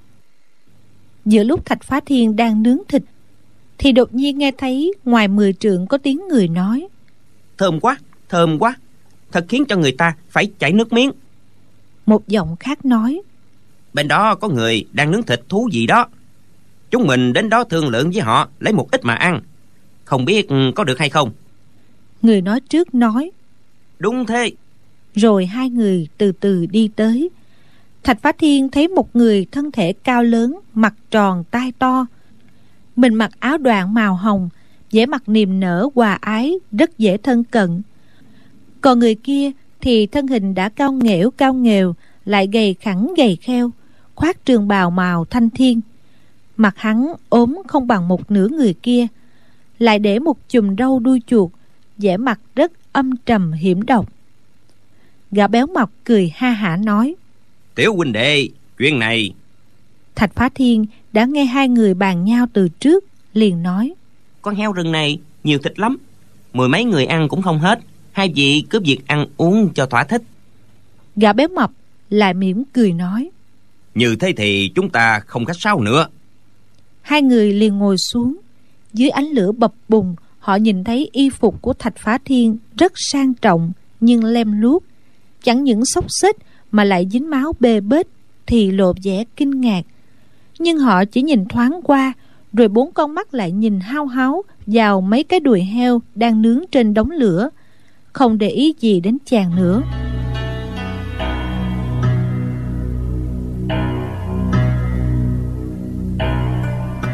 [1.25, 3.03] Giữa lúc thạch phá thiên đang nướng thịt,
[3.77, 6.87] thì đột nhiên nghe thấy ngoài mười trượng có tiếng người nói.
[7.57, 7.97] Thơm quá
[8.29, 8.75] thơm quá
[9.33, 11.11] thật khiến cho người ta phải chảy nước miếng.
[12.05, 13.21] Một giọng khác nói
[13.93, 16.07] bên đó có người đang nướng thịt thú gì đó.
[16.91, 19.41] Chúng mình đến đó thương lượng với họ lấy một ít mà ăn.
[20.05, 21.31] Không biết có được hay không?
[22.21, 23.31] người nói trước nói.
[23.99, 24.51] Đúng thế.
[25.15, 27.29] Rồi hai người từ từ đi tới.
[28.03, 32.05] Thạch phá thiên thấy một người thân thể cao lớn mặt tròn tai to.
[32.95, 34.49] Mình mặc áo đoạn màu hồng
[34.91, 37.81] vẻ mặt niềm nở hòa ái rất dễ thân cận
[38.83, 43.37] còn người kia thì thân hình đã cao nghẽo cao nghèo lại gầy khẳng gầy
[43.41, 43.71] kheo
[44.15, 45.81] khoác trường bào màu thanh thiên.
[46.57, 49.07] Mặt hắn ốm không bằng một nửa người kia
[49.79, 51.51] lại để một chùm râu đuôi chuột
[51.97, 54.09] vẻ mặt rất âm trầm hiểm độc.
[55.31, 57.15] Gã béo mọc cười ha hả nói
[57.75, 59.33] tiểu huynh đệ chuyện này.
[60.15, 63.93] Thạch phá thiên đã nghe hai người bàn nhau từ trước liền nói
[64.41, 65.97] con heo rừng này nhiều thịt lắm
[66.53, 67.79] mười mấy người ăn cũng không hết
[68.13, 70.21] hai vị cứ việc ăn uống cho thỏa thích.
[71.15, 71.71] Gã béo mập
[72.09, 73.29] lại mỉm cười nói.
[73.95, 76.07] Như thế thì chúng ta không khách sáo nữa.
[77.01, 78.37] Hai người liền ngồi xuống.
[78.93, 82.91] Dưới ánh lửa bập bùng họ nhìn thấy y phục của thạch phá thiên rất
[82.95, 84.83] sang trọng nhưng lem luốc.
[85.43, 86.35] Chẳng những xốc xếch
[86.71, 88.07] mà lại dính máu bê bết
[88.45, 89.81] thì lộ vẻ kinh ngạc.
[90.59, 92.13] Nhưng họ chỉ nhìn thoáng qua
[92.53, 96.59] rồi bốn con mắt lại nhìn hao háo vào mấy cái đùi heo đang nướng
[96.71, 97.49] trên đống lửa
[98.13, 99.81] không để ý gì đến chàng nữa.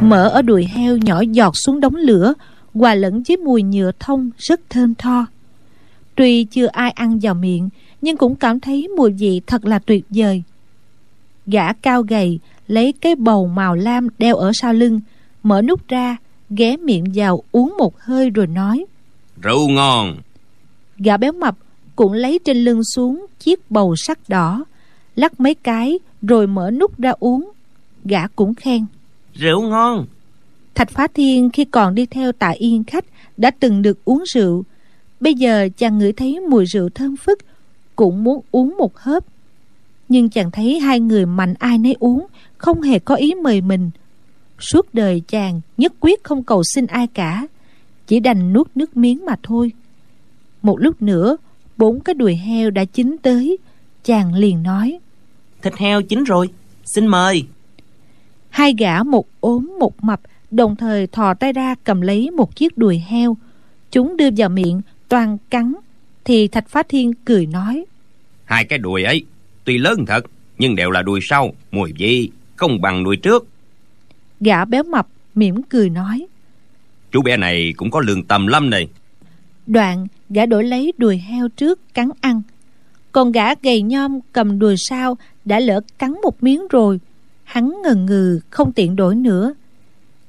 [0.02, 2.34] Mỡ ở đùi heo nhỏ giọt xuống đống lửa,
[2.74, 5.26] hòa lẫn với mùi nhựa thông rất thơm tho.
[6.16, 7.70] Tuy chưa ai ăn vào miệng,
[8.02, 10.44] nhưng cũng cảm thấy mùi vị thật là tuyệt vời.
[11.46, 15.02] Gã cao gầy lấy cái bầu màu lam đeo ở sau lưng,
[15.44, 16.18] mở nút ra,
[16.50, 18.86] ghé miệng vào uống một hơi rồi nói.
[19.42, 20.18] Rượu ngon
[21.00, 21.58] gã béo mập
[21.96, 24.66] cũng lấy trên lưng xuống chiếc bầu sắc đỏ
[25.16, 27.52] lắc mấy cái rồi mở nút ra uống.
[28.04, 28.86] Gã cũng khen.
[29.34, 30.06] Rượu ngon.
[30.76, 33.06] Thạch phá thiên khi còn đi theo tạ yên khách
[33.38, 34.64] đã từng được uống rượu.
[35.20, 37.40] Bây giờ chàng ngửi thấy mùi rượu thơm phức
[37.96, 39.24] cũng muốn uống một hớp.
[40.10, 42.26] Nhưng chàng thấy hai người mạnh ai nấy uống
[42.58, 43.90] không hề có ý mời mình.
[44.60, 47.48] Suốt đời chàng nhất quyết không cầu xin ai cả
[48.08, 49.72] chỉ đành nuốt nước miếng mà thôi
[50.62, 51.38] một lúc nữa
[51.78, 53.58] bốn cái đùi heo đã chín tới
[54.04, 55.00] chàng liền nói.
[55.62, 56.50] Thịt heo chín rồi
[56.86, 57.44] xin mời.
[58.50, 62.78] Hai gã một ốm một mập đồng thời thò tay ra cầm lấy một chiếc
[62.78, 63.38] đùi heo.
[63.92, 65.74] Chúng đưa vào miệng toàn cắn.
[66.26, 67.86] Thì thạch phá thiên cười nói.
[68.46, 69.26] Hai cái đùi ấy
[69.66, 70.26] tuy lớn thật
[70.58, 73.48] nhưng đều là đùi sau mùi vị không bằng đùi trước.
[74.40, 76.28] Gã béo mập mỉm cười nói.
[77.12, 78.88] Chú bé này cũng có lương tâm lắm này.
[79.68, 82.42] Đoạn gã đổi lấy đùi heo trước cắn ăn.
[83.12, 87.00] Còn gã gầy nhom cầm đùi sau đã lỡ cắn một miếng rồi.
[87.44, 89.54] Hắn ngần ngừ không tiện đổi nữa.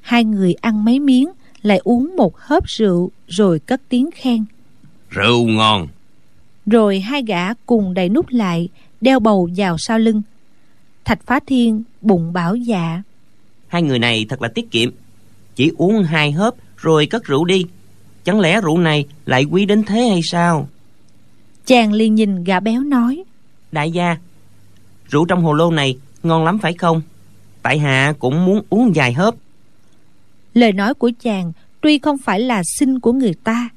[0.01, 1.29] Hai người ăn mấy miếng
[1.63, 4.45] lại uống một hớp rượu rồi cất tiếng khen.
[5.11, 5.89] Rượu ngon.
[6.67, 8.69] Rồi hai gã cùng đẩy nút lại
[9.01, 10.23] đeo bầu vào sau lưng.
[11.05, 13.03] Thạch phá thiên bụng bảo dạ.
[13.69, 14.91] Hai người này thật là tiết kiệm.
[15.55, 17.65] Chỉ uống hai hớp rồi cất rượu đi
[18.31, 20.69] chẳng lẽ rượu này lại quý đến thế hay sao?
[21.67, 23.25] Chàng liền nhìn gã béo nói.
[23.73, 24.17] Đại gia
[25.11, 27.03] rượu trong hồ lô này ngon lắm phải không?
[27.63, 29.35] Tại hạ cũng muốn uống vài hớp.
[30.55, 33.69] Lời nói của chàng tuy không phải là xin của người ta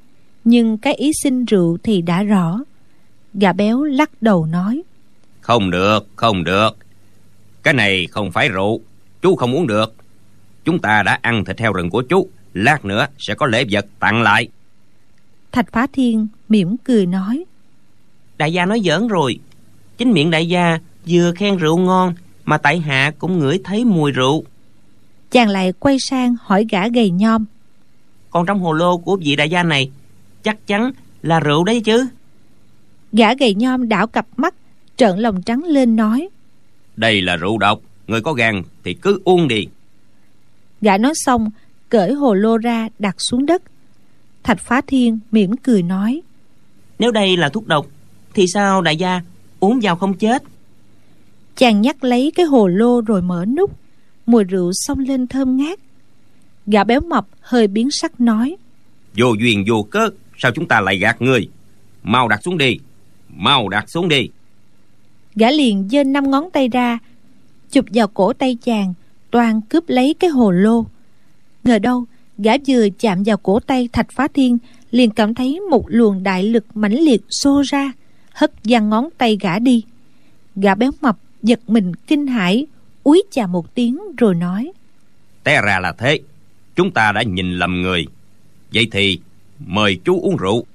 [0.43, 2.59] nhưng cái ý xin rượu thì đã rõ.
[3.33, 4.81] Gà béo lắc đầu nói.
[5.41, 6.77] Không được không được.
[7.63, 8.81] Cái này không phải rượu
[9.21, 9.95] chú không uống được.
[10.65, 13.85] Chúng ta đã ăn thịt heo rừng của chú lát nữa sẽ có lễ vật
[13.99, 14.47] tặng lại.
[15.51, 17.43] Thạch phá thiên mỉm cười nói.
[18.37, 19.39] Đại gia nói giỡn rồi.
[19.97, 22.13] Chính miệng đại gia vừa khen rượu ngon
[22.45, 24.43] mà tại hạ cũng ngửi thấy mùi rượu.
[25.31, 27.45] Chàng lại quay sang hỏi gã gầy nhom.
[28.29, 29.91] Còn trong hồ lô của vị đại gia này
[30.43, 32.07] chắc chắn là rượu đấy chứ.
[33.11, 34.55] Gã gầy nhom đảo cặp mắt
[34.97, 36.29] trợn lòng trắng lên nói.
[36.95, 39.67] Đây là rượu độc người có gan thì cứ uống đi.
[40.81, 41.49] Gã nói xong
[41.93, 43.61] cởi hồ lô ra đặt xuống đất.
[44.43, 46.21] Thạch phá thiên mỉm cười nói
[46.99, 47.87] nếu đây là thuốc độc
[48.33, 49.21] thì sao đại gia?
[49.59, 50.43] Uống vào không chết.
[51.55, 53.71] Chàng nhắc lấy cái hồ lô rồi mở nút.
[54.25, 55.79] Mùi rượu xông lên thơm ngát.
[56.65, 58.55] Gã béo mập hơi biến sắc nói
[59.17, 61.49] vô duyên vô cớ sao chúng ta lại gạt người?
[62.03, 62.77] Mau đặt xuống đi
[63.29, 64.29] mau đặt xuống đi.
[65.35, 66.99] Gã liền giơ năm ngón tay ra
[67.71, 68.93] chụp vào cổ tay chàng
[69.31, 70.85] toàn cướp lấy cái hồ lô
[71.63, 72.05] ngờ đâu
[72.37, 74.57] gã vừa chạm vào cổ tay thạch phá thiên
[74.91, 77.91] liền cảm thấy một luồng đại lực mãnh liệt xô ra
[78.33, 79.83] hất văng ngón tay gã đi.
[80.55, 82.65] Gã béo mập giật mình kinh hãi
[83.03, 84.71] úi chà một tiếng rồi nói
[85.43, 86.19] té ra là thế
[86.75, 88.05] chúng ta đã nhìn lầm người.
[88.73, 89.19] Vậy thì
[89.65, 90.65] mời chú uống rượu.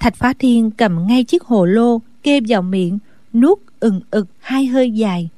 [0.00, 2.98] Thạch phá thiên cầm ngay chiếc hồ lô kê vào miệng
[3.32, 5.28] nuốt ừng ực hai hơi dài.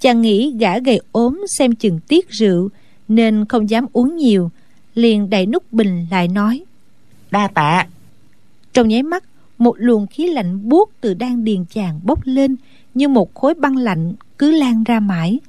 [0.00, 2.68] Chàng nghĩ gã gầy ốm xem chừng tiết rượu
[3.08, 4.50] nên không dám uống nhiều
[4.94, 6.64] liền đẩy nút bình lại nói.
[7.30, 7.86] Đa tạ.
[8.72, 9.24] Trong nháy mắt
[9.58, 12.56] một luồng khí lạnh buốt từ đan điền chàng bốc lên
[12.94, 15.40] như một khối băng lạnh cứ lan ra mãi.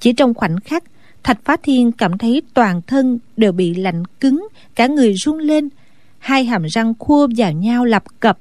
[0.00, 0.84] Chỉ trong khoảnh khắc
[1.22, 5.68] thạch phá thiên cảm thấy toàn thân đều bị lạnh cứng cả người run lên
[6.18, 8.38] hai hàm răng khua vào nhau lập cập.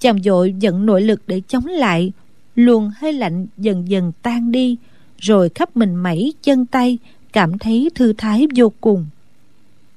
[0.00, 2.12] Chàng vội dẫn nội lực để chống lại
[2.54, 4.76] luồng hơi lạnh dần dần tan đi
[5.18, 6.98] rồi khắp mình mẩy chân tay
[7.36, 9.06] cảm thấy thư thái vô cùng.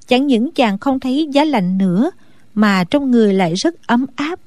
[0.07, 2.11] Chẳng những chàng không thấy giá lạnh nữa
[2.53, 4.39] mà trong người lại rất ấm áp.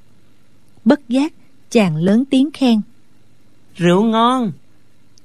[0.85, 1.33] Bất giác
[1.70, 2.81] chàng lớn tiếng khen.
[3.74, 4.52] Rượu ngon.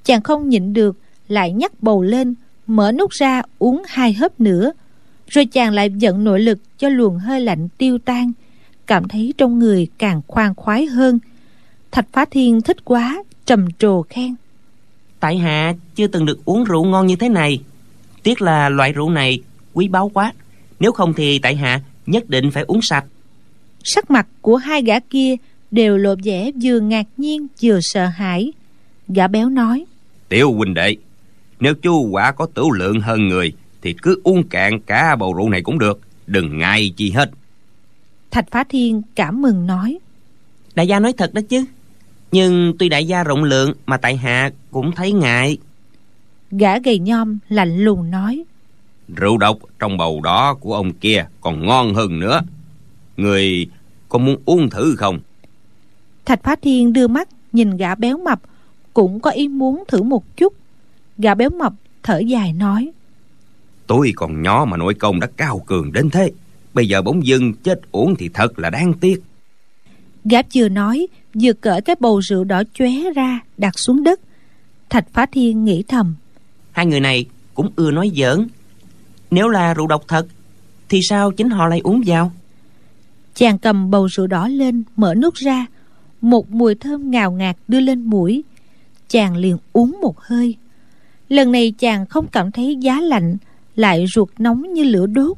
[0.04, 0.96] Chàng không nhịn được
[1.28, 2.34] lại nhắc bầu lên
[2.66, 4.72] mở nút ra uống hai hớp nữa.
[5.26, 8.32] Rồi chàng lại dẫn nội lực cho luồng hơi lạnh tiêu tan.
[8.86, 11.18] Cảm thấy trong người càng khoan khoái hơn.
[11.90, 14.34] Thạch phá thiên thích quá trầm trồ khen
[15.20, 17.60] tại hạ chưa từng được uống rượu ngon như thế này.
[18.22, 19.40] Tiếc là loại rượu này
[19.74, 20.32] quý báu quá.
[20.80, 23.04] Nếu không thì tại hạ nhất định phải uống sạch.
[23.84, 25.34] Sắc mặt của hai gã kia
[25.70, 28.52] đều lộ vẻ vừa ngạc nhiên vừa sợ hãi.
[29.08, 29.84] Gã béo nói
[30.28, 30.96] tiểu huynh đệ
[31.60, 33.52] nếu chú quả có tửu lượng hơn người
[33.82, 36.00] thì cứ uống cạn cả bầu rượu này cũng được.
[36.26, 37.30] Đừng ngại chi hết.
[38.30, 39.98] Thạch phá thiên cảm mừng nói
[40.74, 41.64] đại gia nói thật đó chứ
[42.32, 45.58] nhưng tuy đại gia rộng lượng mà tại hạ cũng thấy ngại.
[46.50, 48.44] Gã gầy nhom lạnh lùng nói.
[49.16, 52.40] Rượu độc trong bầu đó của ông kia còn ngon hơn nữa.
[53.16, 53.66] Người
[54.08, 55.20] có muốn uống thử không?
[56.24, 58.40] Thạch phá thiên đưa mắt nhìn gã béo mập
[58.94, 60.52] cũng có ý muốn thử một chút.
[61.18, 62.90] Gã béo mập thở dài nói.
[63.86, 66.32] Tôi còn nhỏ mà nội công đã cao cường đến thế.
[66.74, 69.22] Bây giờ bỗng dưng chết uổng thì thật là đáng tiếc.
[70.24, 71.06] Gã vừa nói
[71.40, 74.20] vừa cởi cái bầu rượu đỏ chóe ra đặt xuống đất.
[74.90, 76.14] Thạch phá thiên nghĩ thầm.
[76.72, 78.48] Hai người này cũng ưa nói giỡn.
[79.30, 80.26] Nếu là rượu độc thật
[80.88, 82.32] thì sao chính họ lại uống vào?
[83.34, 85.66] Chàng cầm bầu rượu đỏ lên mở nút ra.
[86.20, 88.44] Một mùi thơm ngào ngạt đưa lên mũi.
[89.08, 90.56] Chàng liền uống một hơi.
[91.28, 93.36] Lần này chàng không cảm thấy giá lạnh
[93.76, 95.36] lại ruột nóng như lửa đốt.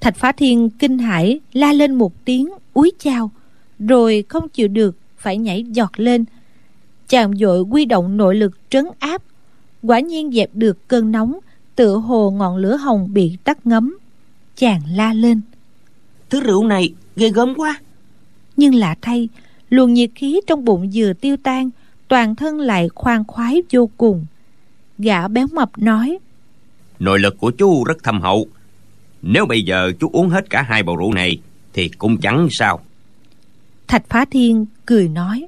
[0.00, 3.30] Thạch phá thiên kinh hãi la lên một tiếng úi chao
[3.78, 6.24] rồi không chịu được phải nhảy giọt lên.
[7.08, 9.22] Chàng vội quy động nội lực trấn áp.
[9.82, 11.38] Quả nhiên dẹp được cơn nóng
[11.76, 13.98] tựa hồ ngọn lửa hồng bị tắt ngấm.
[14.56, 15.40] Chàng la lên.
[16.30, 17.80] Thứ rượu này ghê gớm quá.
[18.56, 19.28] Nhưng lạ thay
[19.70, 21.70] luồng nhiệt khí trong bụng vừa tiêu tan
[22.08, 24.26] toàn thân lại khoan khoái vô cùng.
[24.98, 26.18] Gã béo mập nói
[27.02, 28.46] nội lực của chú rất thâm hậu.
[29.22, 31.38] Nếu bây giờ chú uống hết cả hai bầu rượu này
[31.72, 32.80] thì cũng chẳng sao
[33.92, 35.46] thạch phá thiên cười nói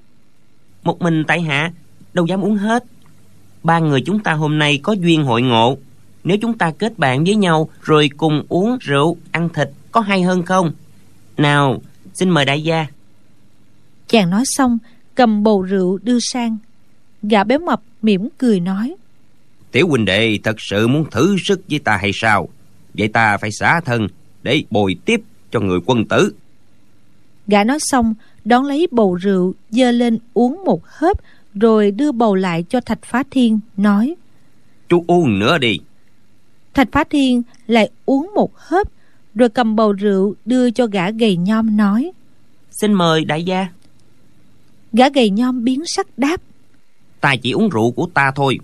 [0.82, 1.72] một mình tại hạ
[2.14, 2.84] đâu dám uống hết.
[3.62, 5.78] Ba người chúng ta hôm nay có duyên hội ngộ.
[6.24, 10.22] Nếu chúng ta kết bạn với nhau rồi cùng uống rượu ăn thịt có hay
[10.22, 10.72] hơn không?
[11.36, 11.82] Nào
[12.14, 12.86] xin mời đại gia.
[14.08, 14.78] Chàng nói xong
[15.14, 16.56] cầm bầu rượu đưa sang.
[17.22, 18.94] Gã béo mập mỉm cười nói
[19.72, 22.48] tiểu huynh đệ thật sự muốn thử sức với ta hay sao?
[22.94, 24.08] Vậy ta phải xả thân
[24.42, 26.34] để bồi tiếp cho người quân tử.
[27.46, 31.16] Gã nói xong đón lấy bầu rượu dơ lên uống một hớp
[31.54, 34.14] rồi đưa bầu lại cho thạch phá thiên nói
[34.88, 35.78] chú uống nữa đi.
[36.74, 38.88] Thạch phá thiên lại uống một hớp
[39.34, 42.12] rồi cầm bầu rượu đưa cho gã gầy nhom nói
[42.70, 43.66] xin mời đại gia.
[44.92, 46.40] Gã gầy nhom biến sắc đáp
[47.24, 48.58] ta chỉ uống rượu của ta thôi.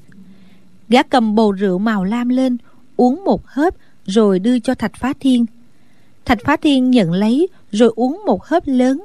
[0.89, 2.57] Gã cầm bầu rượu màu lam lên
[2.97, 3.75] uống một hớp
[4.07, 5.47] rồi đưa cho thạch phá thiên.
[6.25, 9.05] Thạch phá thiên nhận lấy rồi uống một hớp lớn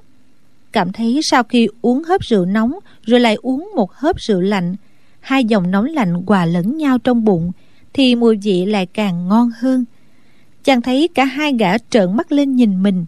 [0.76, 4.76] cảm thấy sau khi uống hớp rượu nóng rồi lại uống một hớp rượu lạnh
[5.20, 7.52] hai dòng nóng lạnh hòa lẫn nhau trong bụng
[7.94, 9.86] thì mùi vị lại càng ngon hơn.
[10.64, 13.06] Chàng thấy cả hai gã trợn mắt lên nhìn mình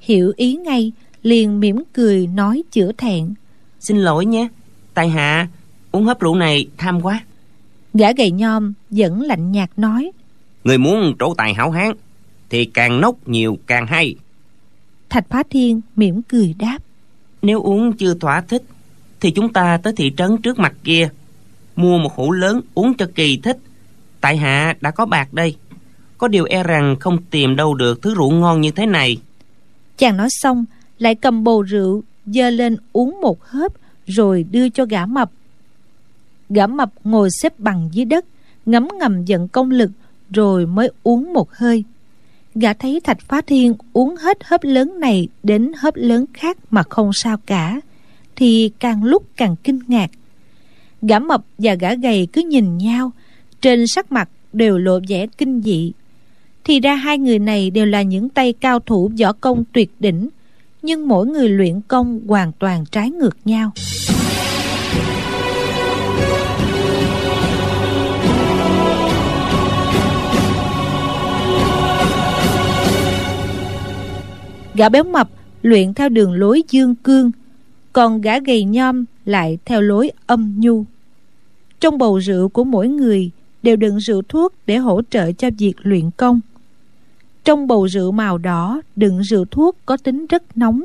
[0.00, 0.92] hiểu ý ngay
[1.22, 3.34] liền mỉm cười nói chữa thẹn.
[3.80, 4.48] Xin lỗi nhé
[4.94, 5.48] tại hạ
[5.92, 7.20] uống hớp rượu này tham quá.
[7.94, 10.10] Gã gầy nhom vẫn lạnh nhạt nói.
[10.64, 11.92] Người muốn trổ tài hảo hán
[12.50, 14.14] thì càng nốc nhiều càng hay.
[15.10, 16.78] Thạch phá thiên mỉm cười đáp
[17.42, 18.62] nếu uống chưa thỏa thích,
[19.20, 21.08] thì chúng ta tới thị trấn trước mặt kia,
[21.76, 23.58] mua một hũ lớn uống cho kỳ thích.
[24.20, 25.56] Tại hạ đã có bạc đây.
[26.18, 29.16] Có điều e rằng không tìm đâu được thứ rượu ngon như thế này.
[29.96, 30.64] Chàng nói xong,
[30.98, 33.72] lại cầm bầu rượu, dơ lên uống một hớp,
[34.06, 35.30] rồi đưa cho gã mập.
[36.48, 38.24] Gã mập ngồi xếp bằng dưới đất,
[38.66, 39.90] ngấm ngầm giận công lực,
[40.30, 41.84] rồi mới uống một hơi
[42.60, 46.82] gã thấy thạch phá thiên uống hết hớp lớn này đến hớp lớn khác mà
[46.82, 47.80] không sao cả,
[48.36, 50.10] thì càng lúc càng kinh ngạc.
[51.02, 53.12] Gã mập và gã gầy cứ nhìn nhau,
[53.60, 55.92] trên sắc mặt đều lộ vẻ kinh dị.
[56.64, 60.28] Thì ra hai người này đều là những tay cao thủ võ công tuyệt đỉnh,
[60.82, 63.72] nhưng mỗi người luyện công hoàn toàn trái ngược nhau.
[74.78, 75.30] Gã béo mập
[75.62, 77.30] luyện theo đường lối dương cương,
[77.92, 80.84] còn gã gầy nhom lại theo lối âm nhu.
[81.80, 83.30] Trong bầu rượu của mỗi người
[83.62, 86.40] đều đựng rượu thuốc để hỗ trợ cho việc luyện công.
[87.44, 90.84] Trong bầu rượu màu đỏ đựng rượu thuốc có tính rất nóng,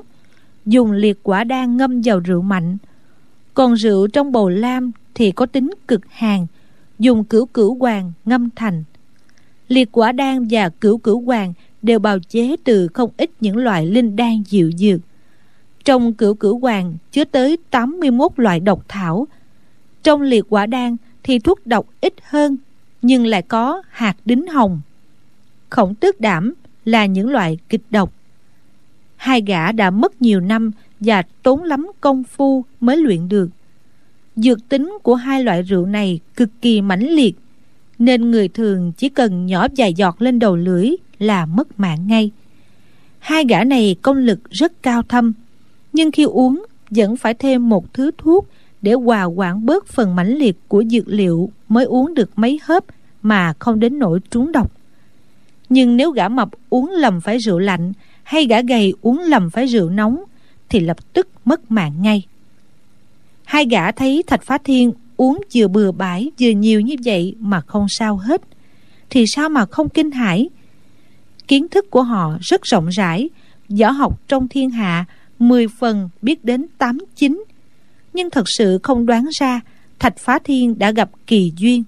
[0.66, 2.78] dùng liệt quả đan ngâm vào rượu mạnh.
[3.54, 6.48] Còn rượu trong bầu lam thì có tính cực hàn,
[7.00, 8.84] dùng cửu cửu hoàng ngâm thành.
[9.68, 11.54] Liệt quả đan và cửu cửu hoàng
[11.84, 15.00] đều bào chế từ không ít những loại linh đan dịu dược
[15.84, 19.28] trong cửu cửu hoàng chứa tới 81 loại độc thảo.
[20.04, 22.58] Trong liệt quả đan thì thuốc độc ít hơn,
[23.02, 24.82] nhưng lại có hạt đính hồng.
[25.70, 26.54] Khổng tước đảm
[26.86, 28.14] là những loại kịch độc.
[29.16, 33.50] Hai gã đã mất nhiều năm và tốn lắm công phu mới luyện được.
[34.36, 37.36] Dược tính của hai loại rượu này cực kỳ mãnh liệt,
[38.00, 40.90] nên người thường chỉ cần nhỏ vài giọt lên đầu lưỡi
[41.24, 42.32] là mất mạng ngay.
[43.20, 45.34] Hai gã này công lực rất cao thâm,
[45.94, 48.48] nhưng khi uống vẫn phải thêm một thứ thuốc
[48.82, 52.84] để hòa quản bớt phần mãnh liệt của dược liệu mới uống được mấy hớp
[53.22, 54.72] mà không đến nỗi trúng độc.
[55.70, 57.94] Nhưng nếu gã mập uống lầm phải rượu lạnh
[58.24, 60.24] hay gã gầy uống lầm phải rượu nóng
[60.70, 62.24] thì lập tức mất mạng ngay.
[63.44, 67.62] Hai gã thấy thạch phá thiên uống vừa bừa bãi vừa nhiều như vậy mà
[67.62, 68.42] không sao hết,
[69.10, 70.50] thì sao mà không kinh hãi?
[71.48, 73.30] Kiến thức của họ rất rộng rãi.
[73.70, 75.06] Võ học trong thiên hạ
[75.39, 77.44] mười phần biết đến tám chín.
[78.14, 79.62] Nhưng thật sự không đoán ra
[80.00, 81.84] thạch phá thiên đã gặp kỳ duyên.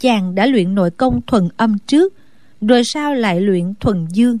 [0.00, 2.14] Chàng đã luyện nội công thuần âm trước,
[2.60, 4.38] rồi sao lại luyện thuần dương.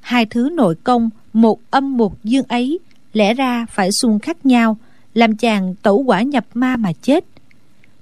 [0.00, 2.78] Hai thứ nội công, một âm một dương ấy,
[3.12, 4.76] lẽ ra phải xung khắc nhau,
[5.14, 7.24] làm chàng tẩu quả nhập ma mà chết.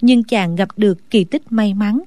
[0.01, 2.01] Nhưng chàng gặp được kỳ tích may mắn,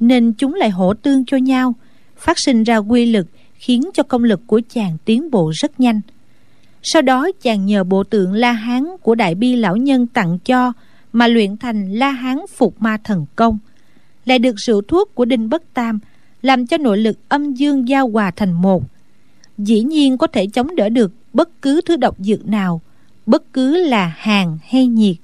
[0.00, 1.74] nên chúng lại hỗ tương cho nhau
[2.22, 6.00] phát sinh ra quy lực khiến cho công lực của chàng tiến bộ rất nhanh.
[6.82, 10.72] Sau đó chàng nhờ bộ tượng la hán của đại bi lão nhân tặng cho
[11.12, 13.58] mà luyện thành la hán phục ma thần công.
[14.24, 15.98] Lại được rượu thuốc của đinh bất tam
[16.42, 18.82] làm cho nội lực âm dương giao hòa thành một.
[19.58, 22.80] Dĩ nhiên có thể chống đỡ được bất cứ thứ độc dược nào,
[23.26, 25.16] bất cứ là hàng hay nhiệt.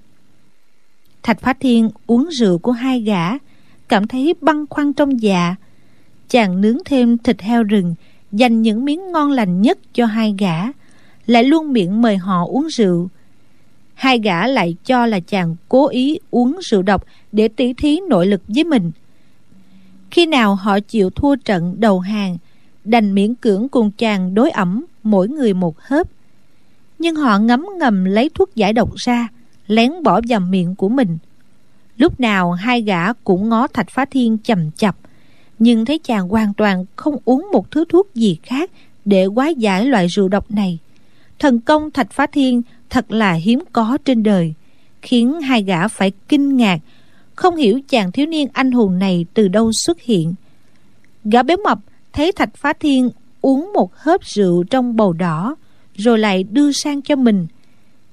[1.22, 3.28] Thạch phá thiên uống rượu của hai gã,
[3.88, 5.54] cảm thấy băn khoăn trong dạ
[6.28, 7.94] chàng nướng thêm thịt heo rừng,
[8.32, 10.54] dành những miếng ngon lành nhất cho hai gã,
[11.26, 13.08] lại luôn miệng mời họ uống rượu.
[13.94, 18.26] Hai gã lại cho là chàng cố ý uống rượu độc để tỉ thí nội
[18.26, 18.90] lực với mình.
[20.10, 22.36] Khi nào họ chịu thua trận đầu hàng,
[22.84, 26.08] đành miễn cưỡng cùng chàng đối ẩm mỗi người một hớp.
[26.98, 29.28] Nhưng họ ngấm ngầm lấy thuốc giải độc ra,
[29.66, 31.18] lén bỏ vào miệng của mình.
[31.96, 34.96] Lúc nào hai gã cũng ngó thạch phá thiên chầm chập
[35.58, 38.70] nhưng thấy chàng hoàn toàn không uống một thứ thuốc gì khác
[39.04, 40.78] để quá giải loại rượu độc này.
[41.38, 44.54] Thần công thạch phá thiên thật là hiếm có trên đời,
[45.02, 46.78] khiến hai gã phải kinh ngạc.
[47.34, 50.34] Không hiểu chàng thiếu niên anh hùng này từ đâu xuất hiện.
[51.24, 51.78] Gã béo mập
[52.12, 55.56] thấy thạch phá thiên uống một hớp rượu trong bầu đỏ,
[55.94, 57.46] rồi lại đưa sang cho mình.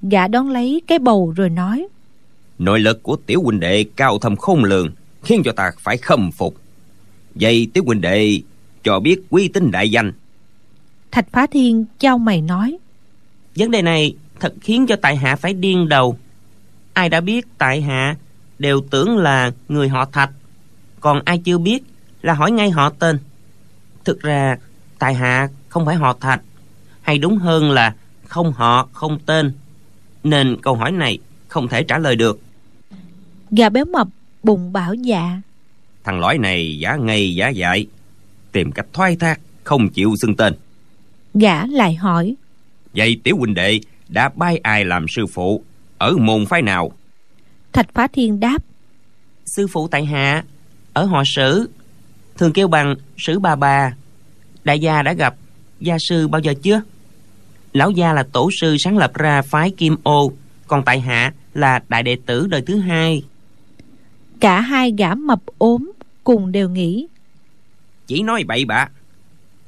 [0.02, 1.86] Gã đón lấy cái bầu rồi nói,
[2.58, 4.90] nội lực của tiểu huynh đệ cao thâm khôn lường,
[5.22, 6.54] khiến cho ta phải khâm phục
[7.40, 8.40] vậy tiểu huynh đệ
[8.84, 10.12] cho biết uy tín đại danh.
[11.10, 12.78] Thạch phá thiên trao mày nói
[13.56, 16.18] vấn đề này thật khiến cho tại hạ phải điên đầu.
[16.92, 18.16] Ai đã biết tại hạ
[18.58, 20.30] đều tưởng là người họ thạch
[21.00, 21.82] còn ai chưa biết
[22.22, 23.18] là hỏi ngay họ tên.
[24.04, 24.56] Thực ra
[24.98, 26.42] tại hạ không phải họ thạch
[27.02, 29.52] hay đúng hơn là không họ không tên.
[30.24, 31.18] Nên câu hỏi này
[31.48, 32.40] không thể trả lời được.
[33.50, 34.08] Gà béo mập
[34.42, 35.40] bùng bảo dạ
[36.06, 37.86] thằng lõi này giả ngây giả dại.
[38.52, 40.54] Tìm cách thoái thác không chịu xưng tên.
[41.34, 42.34] Gã lại hỏi.
[42.94, 45.64] Vậy tiểu huynh đệ đã bái ai làm sư phụ?
[45.98, 46.92] Ở môn phái nào?
[47.72, 48.62] Thạch phá thiên đáp.
[49.46, 50.44] Sư phụ tại hạ
[50.92, 51.70] ở họ sử.
[52.38, 53.92] Thường kêu bằng sử bà bà
[54.64, 55.34] đại gia đã gặp
[55.80, 56.80] gia sư bao giờ chưa?
[57.72, 60.32] Lão gia là tổ sư sáng lập ra phái kim ô
[60.66, 63.22] còn tại hạ là đại đệ tử đời thứ hai.
[64.40, 65.92] Cả hai gã mập ốm
[66.26, 67.06] cùng đều nghĩ.
[68.06, 68.88] Chỉ nói bậy bạ.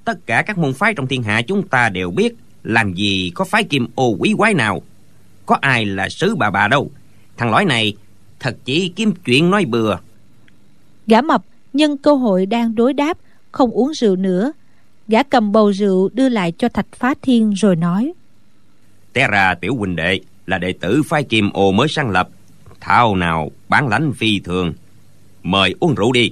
[0.05, 3.45] Tất cả các môn phái trong thiên hạ chúng ta đều biết làm gì có
[3.45, 4.83] phái kim ô quý quái nào.
[5.47, 6.91] Có ai là sứ bà bà đâu.
[7.37, 7.97] Thằng lõi này
[8.41, 9.97] thật chỉ kiếm chuyện nói bừa.
[11.07, 13.19] Gã mập nhân cơ hội đang đối đáp
[13.53, 14.53] không uống rượu nữa.
[15.09, 18.13] Gã cầm bầu rượu đưa lại cho thạch phá thiên rồi nói.
[19.13, 22.29] Té ra tiểu huynh đệ là đệ tử phái kim ô mới sáng lập.
[22.81, 24.73] Thao nào bán lãnh phi thường.
[25.43, 26.31] Mời uống rượu đi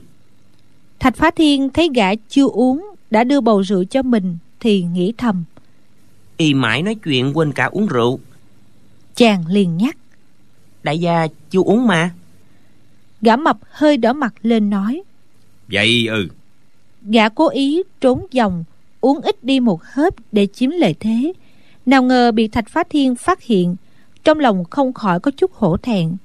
[1.01, 5.13] thạch phá thiên thấy gã chưa uống đã đưa bầu rượu cho mình thì nghĩ
[5.19, 5.45] thầm.
[6.37, 8.19] Y mãi nói chuyện quên cả uống rượu.
[9.15, 9.97] Chàng liền nhắc.
[10.83, 12.11] Đại gia chưa uống mà.
[13.21, 15.03] Gã mập hơi đỏ mặt lên nói.
[15.73, 16.29] Vậy ừ.
[17.03, 18.65] Gã cố ý trốn dòng
[19.01, 21.33] uống ít đi một hớp để chiếm lợi thế.
[21.87, 23.77] Nào ngờ bị thạch phá thiên phát hiện
[24.25, 26.17] trong lòng không khỏi có chút hổ thẹn.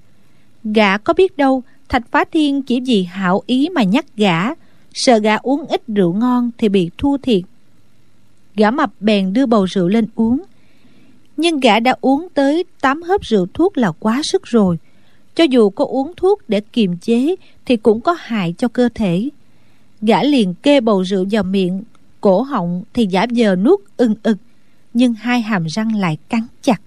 [0.63, 4.49] Gã có biết đâu thạch phá thiên chỉ vì hảo ý mà nhắc gã
[4.93, 7.41] sợ gã uống ít rượu ngon thì bị thua thiệt.
[8.55, 10.43] Gã mập bèn đưa bầu rượu lên uống.
[11.37, 14.77] Nhưng gã đã uống tới tám hớp rượu thuốc là quá sức rồi.
[15.35, 17.35] Cho dù có uống thuốc để kiềm chế
[17.65, 19.29] thì cũng có hại cho cơ thể.
[20.01, 21.83] Gã liền kê bầu rượu vào miệng,
[22.21, 24.37] cổ họng thì giả vờ nuốt ưng ực,
[24.93, 26.81] nhưng hai hàm răng lại cắn chặt.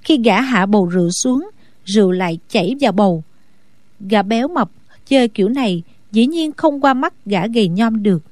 [0.00, 1.50] Khi gã hạ bầu rượu xuống,
[1.84, 3.22] rượu lại chảy vào bầu.
[4.00, 4.70] Gã béo mập
[5.06, 5.82] chơi kiểu này
[6.12, 8.22] dĩ nhiên không qua mắt gã gầy nhom được.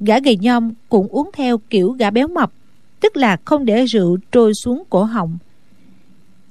[0.00, 2.52] Gã gầy nhom cũng uống theo kiểu gã béo mập,
[3.00, 5.38] tức là không để rượu trôi xuống cổ họng.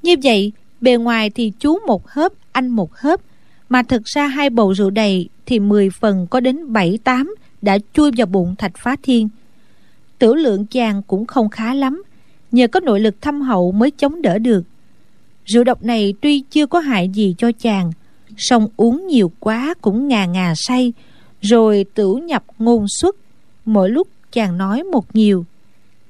[0.04, 0.52] Như vậy,
[0.82, 3.22] bề ngoài thì chú một hớp, anh một hớp,
[3.70, 8.12] mà thực ra hai bầu rượu đầy thì 10 phần có đến 7-8 đã chui
[8.18, 9.30] vào bụng thạch phá thiên.
[10.20, 12.04] Tử lượng chàng cũng không khá lắm,
[12.52, 14.64] nhờ có nội lực thâm hậu mới chống đỡ được.
[15.46, 17.92] Rượu độc này tuy chưa có hại gì cho chàng
[18.38, 20.94] song uống nhiều quá cũng ngà ngà say,
[21.42, 23.16] rồi tửu nhập ngôn xuất,
[23.66, 25.46] mỗi lúc chàng nói một nhiều.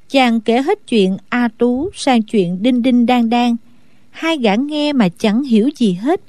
[0.10, 3.56] Chàng kể hết chuyện a tú sang chuyện đinh đinh đang đang
[4.12, 6.22] hai gã nghe mà chẳng hiểu gì hết.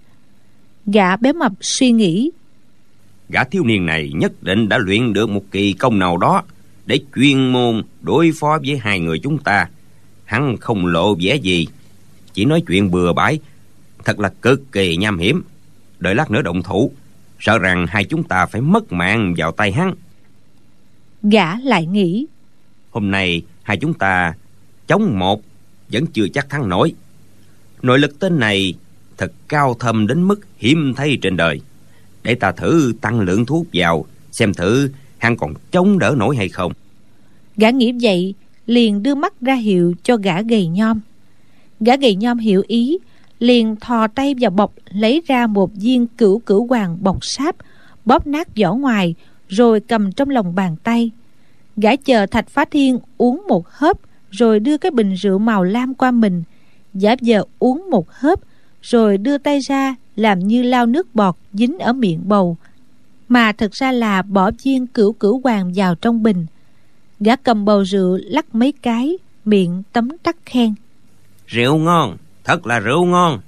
[0.86, 2.30] Gã bé mập suy nghĩ,
[3.28, 6.42] gã thiếu niên này nhất định đã luyện được một kỳ công nào đó
[6.86, 9.68] để chuyên môn đối phó với hai người chúng ta.
[10.24, 11.66] Hắn không lộ vẻ gì,
[12.34, 13.38] chỉ nói chuyện bừa bãi,
[14.04, 15.42] thật là cực kỳ nham hiểm
[15.98, 16.92] đợi lát nữa động thủ
[17.40, 19.94] sợ rằng hai chúng ta phải mất mạng vào tay hắn.
[21.22, 22.26] Gã lại nghĩ
[22.90, 24.34] hôm nay hai chúng ta
[24.86, 25.42] chống một
[25.88, 26.92] vẫn chưa chắc thắng nổi.
[27.82, 28.74] Nội lực tên này
[29.16, 31.60] thật cao thâm đến mức hiếm thấy trên đời.
[32.22, 36.48] Để ta thử tăng lượng thuốc vào xem thử hắn còn chống đỡ nổi hay
[36.48, 36.72] không.
[37.56, 38.34] Gã nghĩ vậy
[38.66, 41.00] liền đưa mắt ra hiệu cho gã gầy nhom.
[41.80, 42.98] Gã gầy nhom hiểu ý
[43.38, 47.56] liền thò tay vào bọc, lấy ra một viên cửu cửu hoàng bọc sáp,
[48.04, 49.14] bóp nát vỏ ngoài,
[49.48, 51.10] rồi cầm trong lòng bàn tay.
[51.76, 53.96] Gã chờ thạch phá thiên uống một hớp,
[54.30, 56.42] rồi đưa cái bình rượu màu lam qua mình.
[56.94, 58.40] Giả vờ uống một hớp,
[58.82, 62.56] rồi đưa tay ra làm như lao nước bọt dính ở miệng bầu.
[63.28, 66.46] Mà thực ra là bỏ viên cửu cửu hoàng vào trong bình.
[67.20, 70.74] Gã cầm bầu rượu lắc mấy cái, miệng tấm tắc khen.
[71.46, 72.16] Rượu ngon
[72.48, 73.40] thật là rượu ngon.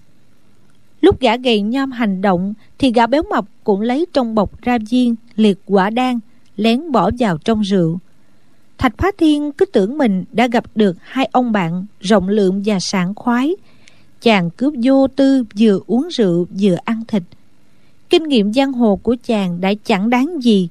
[1.01, 4.79] Lúc gã gầy nhom hành động, thì gã béo mập cũng lấy trong bọc ra
[4.91, 6.19] viên liệt quả đan,
[6.57, 7.99] lén bỏ vào trong rượu.
[8.79, 12.81] Thạch phá thiên cứ tưởng mình đã gặp được hai ông bạn rộng lượng và
[12.81, 13.55] sảng khoái.
[14.23, 17.23] Chàng cứ vô tư vừa uống rượu vừa ăn thịt.
[18.11, 20.69] Kinh nghiệm giang hồ của chàng đã chẳng đáng gì.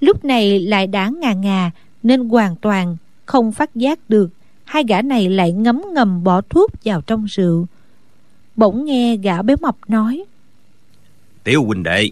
[0.00, 1.70] Lúc này lại đã ngà ngà
[2.02, 4.30] nên hoàn toàn không phát giác được
[4.66, 7.66] hai gã này lại ngấm ngầm bỏ thuốc vào trong rượu.
[8.56, 10.24] Bỗng nghe gã béo mập nói
[11.46, 12.10] tiểu huynh đệ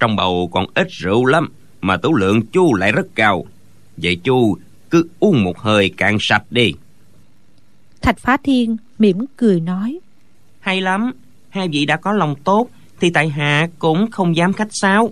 [0.00, 1.48] trong bầu còn ít rượu lắm
[1.80, 3.46] mà tố lượng chu lại rất cao.
[3.96, 4.56] Vậy chu
[4.90, 6.72] cứ uống một hơi cạn sạch đi.
[8.02, 9.98] Thạch phá thiên mỉm cười nói
[10.60, 11.12] hay lắm
[11.48, 12.68] hai vị đã có lòng tốt
[13.00, 15.10] thì tại hạ cũng không dám khách sáo.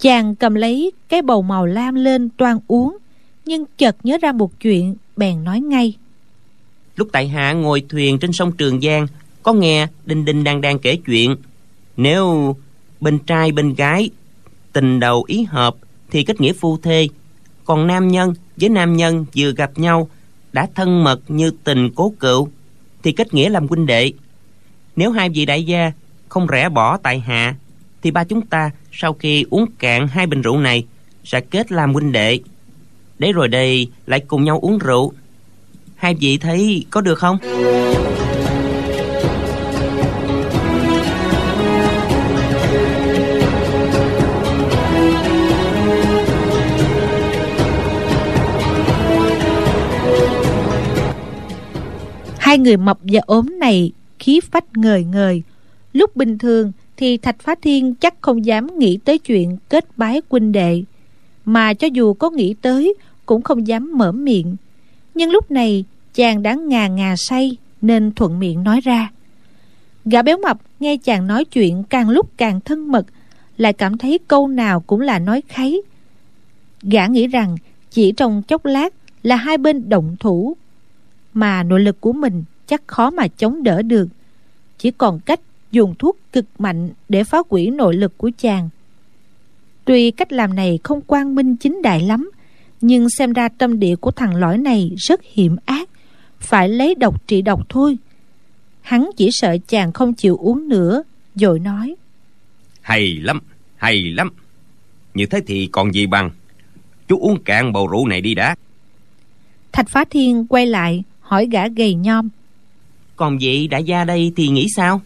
[0.00, 2.96] Chàng cầm lấy cái bầu màu lam lên toan uống
[3.46, 5.96] nhưng chợt nhớ ra một chuyện bèn nói ngay.
[6.96, 9.06] Lúc tại hạ ngồi thuyền trên sông trường giang,
[9.42, 11.36] có nghe đinh đinh đang đang kể chuyện.
[11.96, 12.56] Nếu
[13.00, 14.10] bên trai bên gái
[14.72, 15.76] tình đầu ý hợp
[16.10, 17.08] thì kết nghĩa phu thê.
[17.64, 20.08] Còn nam nhân với nam nhân vừa gặp nhau,
[20.52, 22.48] đã thân mật như tình cố cựu,
[23.02, 24.12] thì kết nghĩa làm huynh đệ.
[24.96, 25.92] Nếu hai vị đại gia
[26.28, 27.56] không rẽ bỏ tại hạ,
[28.02, 30.86] thì ba chúng ta sau khi uống cạn hai bình rượu này
[31.24, 32.40] sẽ kết làm huynh đệ
[33.18, 35.12] để rồi đây lại cùng nhau uống rượu.
[35.96, 37.38] Hai vị thấy có được không?
[52.38, 55.42] Hai người mập và ốm này, khí phách ngời ngời.
[55.92, 60.20] Lúc bình thường thì thạch phá thiên chắc không dám nghĩ tới chuyện kết bái
[60.30, 60.82] huynh đệ
[61.46, 62.94] mà cho dù có nghĩ tới,
[63.26, 64.56] cũng không dám mở miệng.
[65.14, 65.84] Nhưng lúc này,
[66.14, 69.10] chàng đã ngà ngà say, nên thuận miệng nói ra.
[70.04, 73.06] Gã béo mập nghe chàng nói chuyện càng lúc càng thân mật,
[73.56, 75.76] lại cảm thấy câu nào cũng là nói kháy.
[76.82, 77.56] Gã nghĩ rằng
[77.90, 80.56] chỉ trong chốc lát là hai bên động thủ,
[81.34, 84.08] mà nội lực của mình chắc khó mà chống đỡ được.
[84.78, 85.40] Chỉ còn cách
[85.72, 88.68] dùng thuốc cực mạnh để phá hủy nội lực của chàng
[89.86, 92.30] tuy cách làm này không quang minh chính đại lắm
[92.80, 95.88] nhưng xem ra tâm địa của thằng lõi này rất hiểm ác.
[96.40, 97.96] Phải lấy độc trị độc thôi.
[98.80, 101.02] Hắn chỉ sợ chàng không chịu uống nữa
[101.34, 101.94] rồi nói.
[102.80, 103.40] Hay lắm
[103.76, 104.30] hay lắm.
[105.14, 106.30] Như thế thì còn gì bằng?
[107.08, 108.56] Chú uống cạn bầu rượu này đi đã.
[109.72, 112.28] Thạch phá thiên quay lại hỏi gã gầy nhom.
[113.16, 115.00] Còn vị đại gia đây thì nghĩ sao?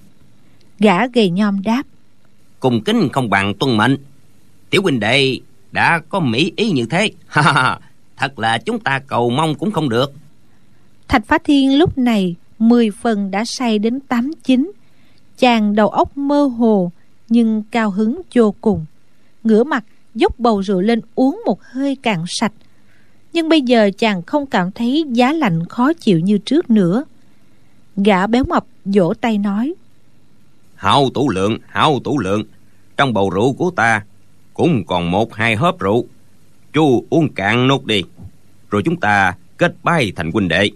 [0.78, 1.82] Gã gầy nhom đáp.
[2.60, 3.96] Cùng kính không bằng tuân mệnh
[4.70, 5.38] tiểu huynh đệ
[5.72, 7.10] đã có mỹ ý như thế.
[8.16, 10.12] Thật là chúng ta cầu mong cũng không được.
[11.08, 14.72] Thạch phá thiên lúc này mười phần đã say đến tám chín.
[15.38, 16.92] Chàng đầu óc mơ hồ
[17.28, 18.86] nhưng cao hứng vô cùng.
[19.44, 22.52] Ngửa mặt dốc bầu rượu lên uống một hơi cạn sạch.
[23.32, 27.04] Nhưng bây giờ chàng không cảm thấy giá lạnh khó chịu như trước nữa.
[27.96, 29.74] Gã béo mập vỗ tay nói
[30.74, 32.42] hao tủ lượng hao tủ lượng.
[32.96, 34.02] Trong bầu rượu của ta
[34.60, 36.04] cũng còn một hai hớp rượu.
[36.72, 38.02] Chú uống cạn nốt đi
[38.70, 40.70] rồi chúng ta kết bái thành huynh đệ.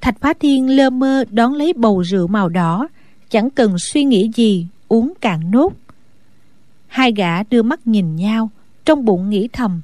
[0.00, 2.88] Thạch phá thiên lơ mơ đón lấy bầu rượu màu đỏ
[3.30, 5.72] chẳng cần suy nghĩ gì uống cạn nốt.
[6.86, 8.50] Hai gã đưa mắt nhìn nhau
[8.84, 9.80] trong bụng nghĩ thầm.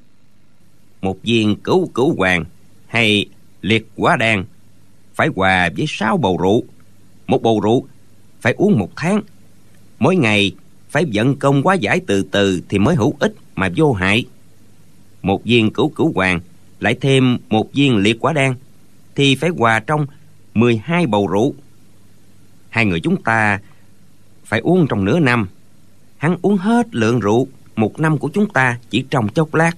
[1.03, 2.45] Một viên cứu cứu hoàng
[2.87, 3.27] hay
[3.61, 4.45] liệt quá đan
[5.15, 6.63] phải hòa với sáu bầu rượu.
[7.27, 7.87] Một bầu rượu
[8.41, 9.21] phải uống một tháng.
[9.99, 10.53] Mỗi ngày
[10.95, 14.25] phải vận công quá giải từ từ thì mới hữu ích mà vô hại.
[15.23, 16.41] Một viên cứu cứu hoàng,
[16.81, 18.55] lại thêm một viên liệt quả đan,
[19.15, 20.07] thì phải hòa trong
[20.55, 21.55] 12 bầu rượu.
[22.69, 23.61] Hai người chúng ta
[24.45, 25.49] phải uống trong nửa năm.
[26.17, 29.73] Hắn uống hết lượng rượu một năm của chúng ta chỉ trong chốc lát.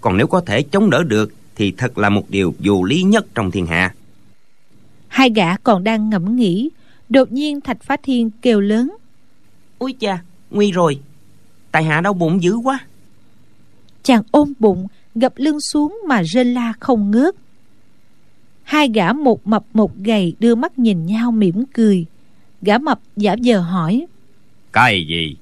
[0.00, 3.26] Còn nếu có thể chống đỡ được thì thật là một điều dù lý nhất
[3.34, 3.94] trong thiên hạ.
[5.08, 6.70] Hai gã còn đang ngẫm nghĩ,
[7.08, 8.96] đột nhiên thạch phá thiên kêu lớn
[9.78, 10.18] ui cha
[10.50, 11.00] nguy rồi.
[11.72, 12.78] Tại hạ đau bụng dữ quá.
[14.02, 17.34] Chàng ôm bụng gập lưng xuống mà rên la không ngớt.
[18.62, 22.04] Hai gã một mập một gầy đưa mắt nhìn nhau mỉm cười.
[22.62, 24.06] Gã mập giả vờ hỏi.
[24.72, 25.36] Cái gì?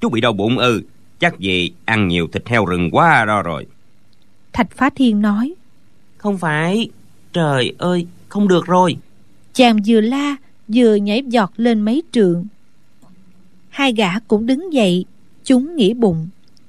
[0.00, 0.82] Chú bị đau bụng ư?
[1.18, 3.66] Chắc gì ăn nhiều thịt heo rừng quá đó rồi.
[4.52, 5.54] Thạch phá thiên nói.
[6.16, 6.90] Không phải.
[7.32, 8.96] Trời ơi không được rồi.
[9.54, 10.36] Chàng vừa la
[10.68, 12.46] vừa nhảy giọt lên mấy trượng
[13.70, 15.04] hai gã cũng đứng dậy
[15.44, 16.28] chúng nghĩ bụng.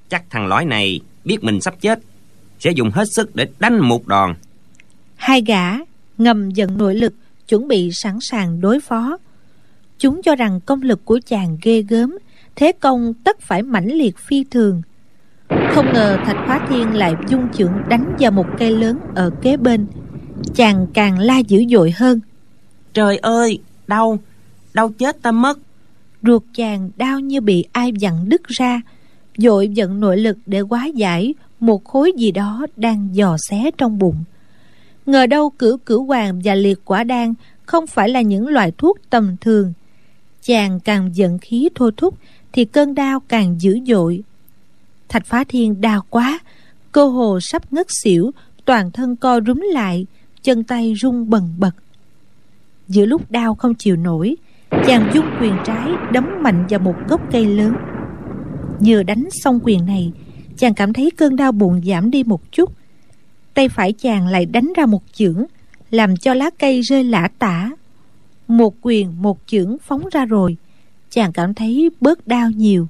[0.10, 2.00] Chắc thằng lõi này biết mình sắp chết
[2.60, 4.34] sẽ dùng hết sức để đánh một đòn.
[5.16, 5.78] Hai gã
[6.18, 7.14] ngầm giận nội lực
[7.48, 9.18] chuẩn bị sẵn sàng đối phó.
[9.98, 12.18] Chúng cho rằng công lực của chàng ghê gớm
[12.56, 14.82] thế công tất phải mãnh liệt phi thường.
[15.50, 19.58] Không ngờ thạch phá thiên lại dung chưởng đánh vào một cây lớn ở kế
[19.58, 19.88] bên.
[20.56, 22.20] Chàng càng la dữ dội hơn.
[22.94, 24.20] Trời ơi đau
[24.74, 25.58] đau chết ta mất
[26.24, 28.82] ruột chàng đau như bị ai dặn đứt ra.
[29.38, 34.00] Dội giận nội lực để hóa giải một khối gì đó đang dò xé trong
[34.00, 34.24] bụng.
[35.06, 37.34] Ngờ đâu cửu cửu hoàng và liệt quả đan
[37.66, 39.74] không phải là những loại thuốc tầm thường.
[40.42, 42.18] Chàng càng giận khí thôi thúc
[42.54, 44.24] thì cơn đau càng dữ dội.
[45.10, 46.40] Thạch phá thiên đau quá,
[46.92, 48.32] cơ hồ sắp ngất xỉu,
[48.66, 50.06] toàn thân co rúm lại,
[50.44, 51.72] chân tay run bần bật.
[52.88, 54.36] Giữa lúc đau không chịu nổi
[54.88, 57.76] chàng dung quyền trái đấm mạnh vào một gốc cây lớn.
[58.80, 60.12] Vừa đánh xong quyền này,
[60.58, 62.72] chàng cảm thấy cơn đau bụng giảm đi một chút.
[63.54, 65.46] Tay phải chàng lại đánh ra một chưởng,
[65.92, 67.72] làm cho lá cây rơi lả tả.
[68.48, 70.58] Một quyền, một chưởng phóng ra rồi,
[71.10, 72.88] chàng cảm thấy bớt đau nhiều.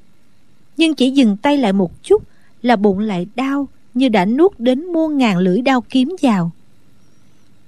[0.77, 2.23] Nhưng chỉ dừng tay lại một chút
[2.61, 6.51] là bụng lại đau như đã nuốt đến muôn ngàn lưỡi đao kiếm vào.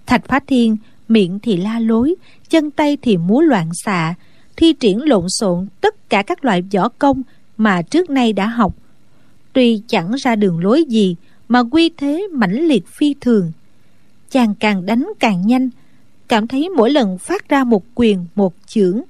[0.05, 2.15] Thạch phá thiên miệng thì la lối,
[2.49, 4.13] chân tay thì múa loạn xạ,
[4.57, 7.21] thi triển lộn xộn tất cả các loại võ công
[7.57, 8.75] mà trước nay đã học.
[9.53, 11.15] Tuy chẳng ra đường lối gì
[11.47, 13.51] mà quy thế mãnh liệt phi thường,
[14.31, 15.69] chàng càng đánh càng nhanh,
[16.27, 19.01] cảm thấy mỗi lần phát ra một quyền, một chưởng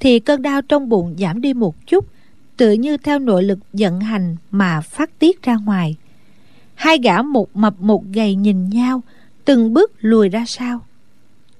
[0.00, 2.06] thì cơn đau trong bụng giảm đi một chút
[2.56, 5.96] tự như theo nội lực vận hành mà phát tiết ra ngoài.
[6.74, 9.02] Hai gã một mập một gầy nhìn nhau,
[9.44, 10.85] từng bước lùi ra sau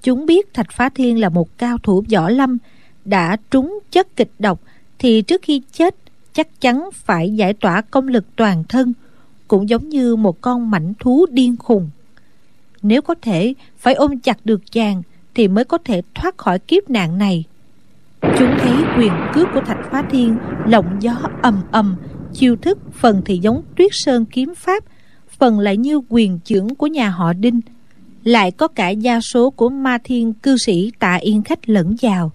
[0.01, 2.57] chúng biết thạch phá thiên là một cao thủ võ lâm,
[3.05, 4.61] đã trúng chất kịch độc
[4.99, 5.95] thì trước khi chết
[6.33, 8.93] chắc chắn phải giải tỏa công lực toàn thân,
[9.47, 11.89] cũng giống như một con mảnh thú điên khùng.
[12.81, 15.01] Nếu có thể phải ôm chặt được chàng
[15.35, 17.43] thì mới có thể thoát khỏi kiếp nạn này.
[18.21, 21.95] Chúng thấy quyền cước của thạch phá thiên lộng gió ầm ầm,
[22.33, 24.83] chiêu thức phần thì giống tuyết sơn kiếm pháp,
[25.37, 27.59] phần lại như quyền trưởng của nhà họ đinh
[28.27, 32.31] lại có cả gia số của ma thiên cư sĩ tạ yên khách lẫn vào.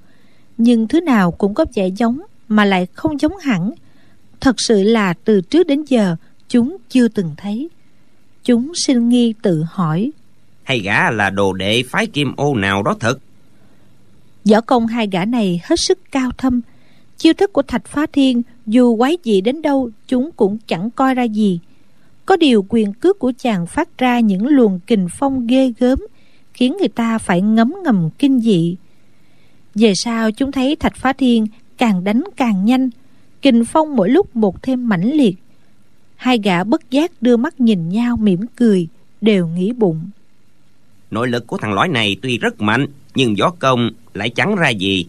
[0.59, 3.73] Nhưng thứ nào cũng có vẻ giống mà lại không giống hẳn.
[4.41, 6.17] Thật sự là từ trước đến giờ
[6.49, 7.69] chúng chưa từng thấy.
[8.45, 10.11] Chúng sinh nghi tự hỏi
[10.63, 13.19] hay gã là đồ đệ phái kim ô nào đó thật?
[14.45, 16.61] Võ công hai gã này hết sức cao thâm.
[17.17, 21.15] Chiêu thức của thạch phá thiên dù quái dị đến đâu chúng cũng chẳng coi
[21.15, 21.61] ra gì
[22.27, 25.99] có điều quyền cước của chàng phát ra những luồng kình phong ghê gớm,
[26.55, 28.77] khiến người ta phải ngấm ngầm kinh dị.
[29.75, 31.47] Về sau, chúng thấy thạch phá thiên
[31.79, 32.91] càng đánh càng nhanh,
[33.43, 35.37] kình phong mỗi lúc một thêm mãnh liệt.
[36.17, 38.89] Hai gã bất giác đưa mắt nhìn nhau mỉm cười,
[39.21, 40.11] đều nghĩ bụng.
[41.11, 44.69] Nội lực của thằng lõi này tuy rất mạnh, nhưng gió công lại chẳng ra
[44.69, 45.07] gì.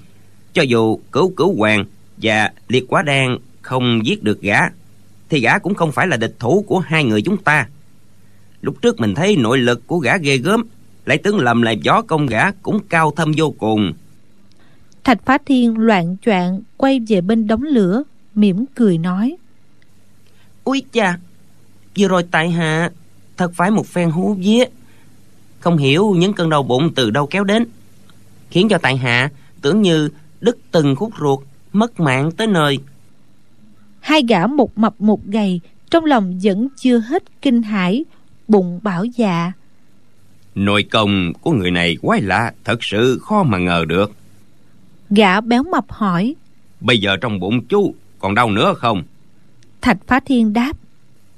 [0.53, 1.86] Cho dù cứu cứu hoàng
[2.18, 4.59] và liệt quá đen không giết được gã
[5.34, 7.67] thì gã cũng không phải là địch thủ của hai người chúng ta.
[8.61, 10.63] Lúc trước mình thấy nội lực của gã ghê gớm
[11.05, 13.93] lại tưởng lầm lại võ công gã cũng cao thâm vô cùng.
[15.03, 18.03] Thạch phá thiên loạn choạng quay về bên đống lửa
[18.36, 19.36] mỉm cười nói.
[20.63, 21.17] Úi cha
[21.97, 22.91] Vừa rồi tại hạ
[23.38, 24.65] Thật phải một phen hú vía.
[25.59, 27.65] Không hiểu những cơn đau bụng từ đâu kéo đến
[28.49, 29.29] Khiến cho tại hạ
[29.61, 30.09] Tưởng như
[30.41, 31.39] đứt từng khúc ruột
[31.71, 32.79] Mất mạng tới nơi
[34.04, 35.60] Hai gã một mập một gầy
[35.91, 38.06] Trong lòng vẫn chưa hết kinh hãi
[38.47, 39.51] Bụng bảo dạ.
[40.56, 44.12] Nội công của người này quái lạ Thật sự khó mà ngờ được.
[45.10, 46.36] Gã béo mập hỏi
[46.80, 49.04] Bây giờ trong bụng chú còn đau nữa không?
[49.82, 50.78] Thạch Phá Thiên đáp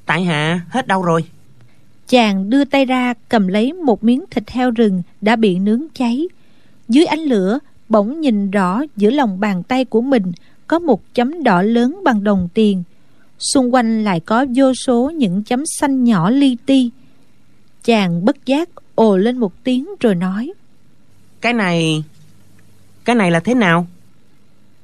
[0.05, 1.23] Tại hạ hết đau rồi.
[2.07, 6.27] Chàng đưa tay ra cầm lấy một miếng thịt heo rừng đã bị nướng cháy.
[6.87, 7.59] Dưới ánh lửa
[7.89, 10.31] bỗng nhìn rõ giữa lòng bàn tay của mình
[10.67, 12.83] Có một chấm đỏ lớn bằng đồng tiền.
[13.39, 16.89] Xung quanh lại có vô số những chấm xanh nhỏ li ti.
[17.83, 20.53] Chàng bất giác ồ lên một tiếng rồi nói
[21.41, 22.03] Cái này...
[23.05, 23.87] Cái này là thế nào?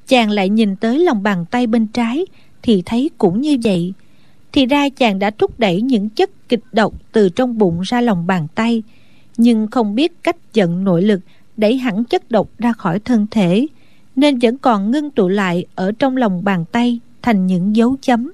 [0.08, 2.26] Chàng lại nhìn tới lòng bàn tay bên trái
[2.62, 3.92] thì thấy cũng như vậy.
[4.52, 8.26] Thì ra chàng đã thúc đẩy những chất kịch độc từ trong bụng ra lòng
[8.26, 8.82] bàn tay
[9.36, 11.20] nhưng không biết cách dẫn nội lực
[11.56, 13.66] đẩy hẳn chất độc ra khỏi thân thể
[14.16, 18.32] nên vẫn còn ngưng tụ lại ở trong lòng bàn tay thành những dấu chấm.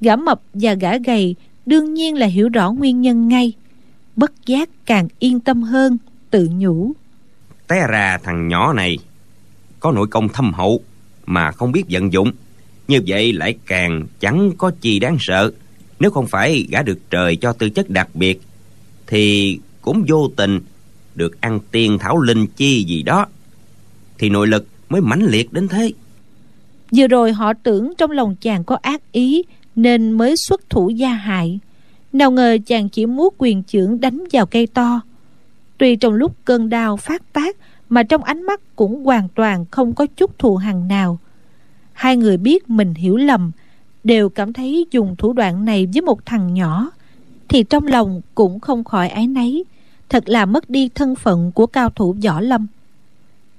[0.00, 3.52] Gã mập và gã gầy đương nhiên là hiểu rõ nguyên nhân ngay.
[4.16, 5.98] Bất giác càng yên tâm hơn,
[6.30, 6.92] tự nhủ.
[7.68, 8.98] Té ra thằng nhỏ này,
[9.80, 10.80] có nội công thâm hậu
[11.26, 12.32] mà không biết vận dụng.
[12.88, 15.52] Như vậy lại càng chẳng có gì đáng sợ.
[16.00, 18.40] Nếu không phải gã được trời cho tư chất đặc biệt,
[19.06, 20.60] thì cũng vô tình
[21.14, 23.26] được ăn tiên thảo linh chi gì đó.
[24.18, 25.92] Thì nội lực mới mãnh liệt đến thế.
[26.96, 29.42] Vừa rồi họ tưởng trong lòng chàng có ác ý,
[29.76, 31.58] nên mới xuất thủ gia hại.
[32.12, 35.00] Nào ngờ chàng chỉ muốn quyền trưởng đánh vào cây to.
[35.78, 37.56] Tuy trong lúc cơn đau phát tác,
[37.88, 41.18] mà trong ánh mắt cũng hoàn toàn không có chút thù hằn nào.
[41.92, 43.52] Hai người biết mình hiểu lầm,
[44.04, 46.90] đều cảm thấy dùng thủ đoạn này với một thằng nhỏ,
[47.48, 49.64] thì trong lòng cũng không khỏi ái náy.
[50.08, 52.66] thật là mất đi thân phận của cao thủ võ lâm.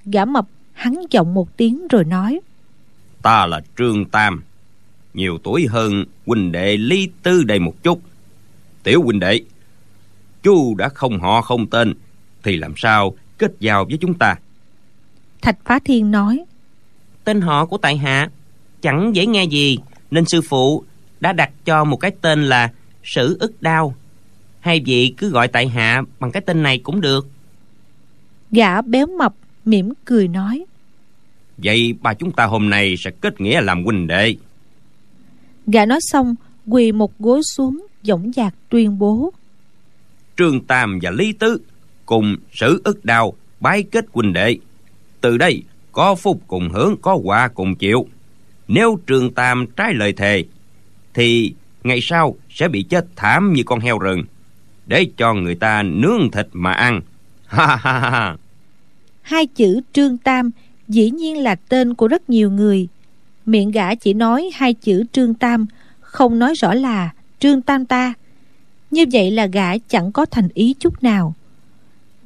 [0.04, 0.46] Gã mập
[0.76, 2.40] hắn giọng một tiếng rồi nói.
[3.22, 4.42] Ta là trương tam
[5.14, 8.00] nhiều tuổi hơn huynh đệ lý tư đây một chút.
[8.82, 9.40] Tiểu huynh đệ
[10.42, 11.94] chú đã không họ không tên
[12.42, 14.36] thì làm sao kết giao với chúng ta?
[15.42, 16.44] Thạch phá thiên nói.
[17.24, 18.28] Tên họ của tại hạ
[18.82, 19.78] chẳng dễ nghe gì
[20.10, 20.84] nên sư phụ
[21.20, 22.72] đã đặt cho một cái tên là
[23.04, 23.94] sử ức đao.
[24.60, 27.26] Hai vị cứ gọi tại hạ bằng cái tên này cũng được.
[28.50, 29.34] Gã béo mập
[29.66, 30.64] mỉm cười nói.
[31.58, 34.36] Vậy bà chúng ta hôm nay sẽ kết nghĩa làm huynh đệ.
[35.66, 36.34] Gã nói xong
[36.66, 39.32] quỳ một gối xuống dõng dạc tuyên bố.
[40.36, 41.60] Trương tam và lý tứ
[42.06, 44.56] cùng sử ức đao bái kết huynh đệ.
[45.20, 45.62] Từ đây
[45.92, 48.06] có phúc cùng hưởng có quả cùng chịu.
[48.68, 50.44] Nếu trường tam trái lời thề
[51.14, 51.54] thì
[51.84, 54.22] ngày sau sẽ bị chết thảm như con heo rừng
[54.86, 57.00] để cho người ta nướng thịt mà ăn.
[57.46, 58.36] Ha ha ha
[59.26, 60.50] hai chữ trương tam
[60.88, 62.88] dĩ nhiên là tên của rất nhiều người
[63.46, 65.66] miệng gã chỉ nói hai chữ trương tam
[66.00, 68.14] không nói rõ là trương tam ta
[68.90, 71.34] như vậy là gã chẳng có thành ý chút nào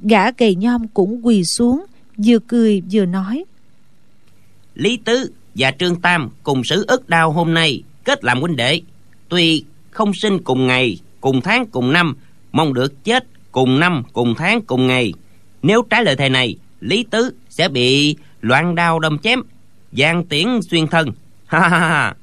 [0.02, 1.84] Gã gầy nhom cũng quỳ xuống
[2.16, 3.44] Vừa cười vừa nói
[4.74, 8.80] Lý Tứ và Trương Tam cùng xử ức đau hôm nay kết làm huynh đệ.
[9.28, 12.16] Tuy không sinh cùng ngày, cùng tháng, cùng năm,
[12.52, 15.12] mong được chết cùng năm, cùng tháng, cùng ngày.
[15.62, 19.40] Nếu trái lời thề này, Lý Tứ sẽ bị loạn đao đâm chém,
[19.92, 21.08] giang tiễn xuyên thân.
[21.46, 22.14] Ha ha ha.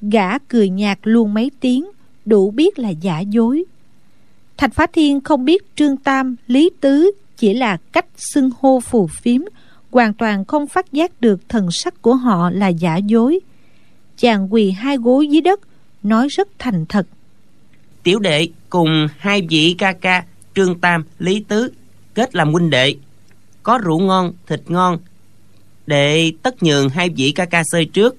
[0.00, 1.90] Gã cười nhạt luôn mấy tiếng,
[2.24, 3.64] đủ biết là giả dối.
[4.56, 9.06] Thạch Phá Thiên không biết Trương Tam, Lý Tứ chỉ là cách xưng hô phù
[9.06, 9.40] phiếm,
[9.90, 13.40] hoàn toàn không phát giác được thần sắc của họ là giả dối.
[14.18, 15.60] Chàng quỳ hai gối dưới đất,
[16.02, 17.06] nói rất thành thật.
[18.02, 20.24] Tiểu đệ cùng hai vị ca ca,
[20.54, 21.72] Trương Tam, Lý Tứ,
[22.14, 22.94] kết làm huynh đệ.
[23.62, 24.98] Có rượu ngon, thịt ngon.
[25.86, 28.16] Đệ tất nhường hai vị ca ca xơi trước.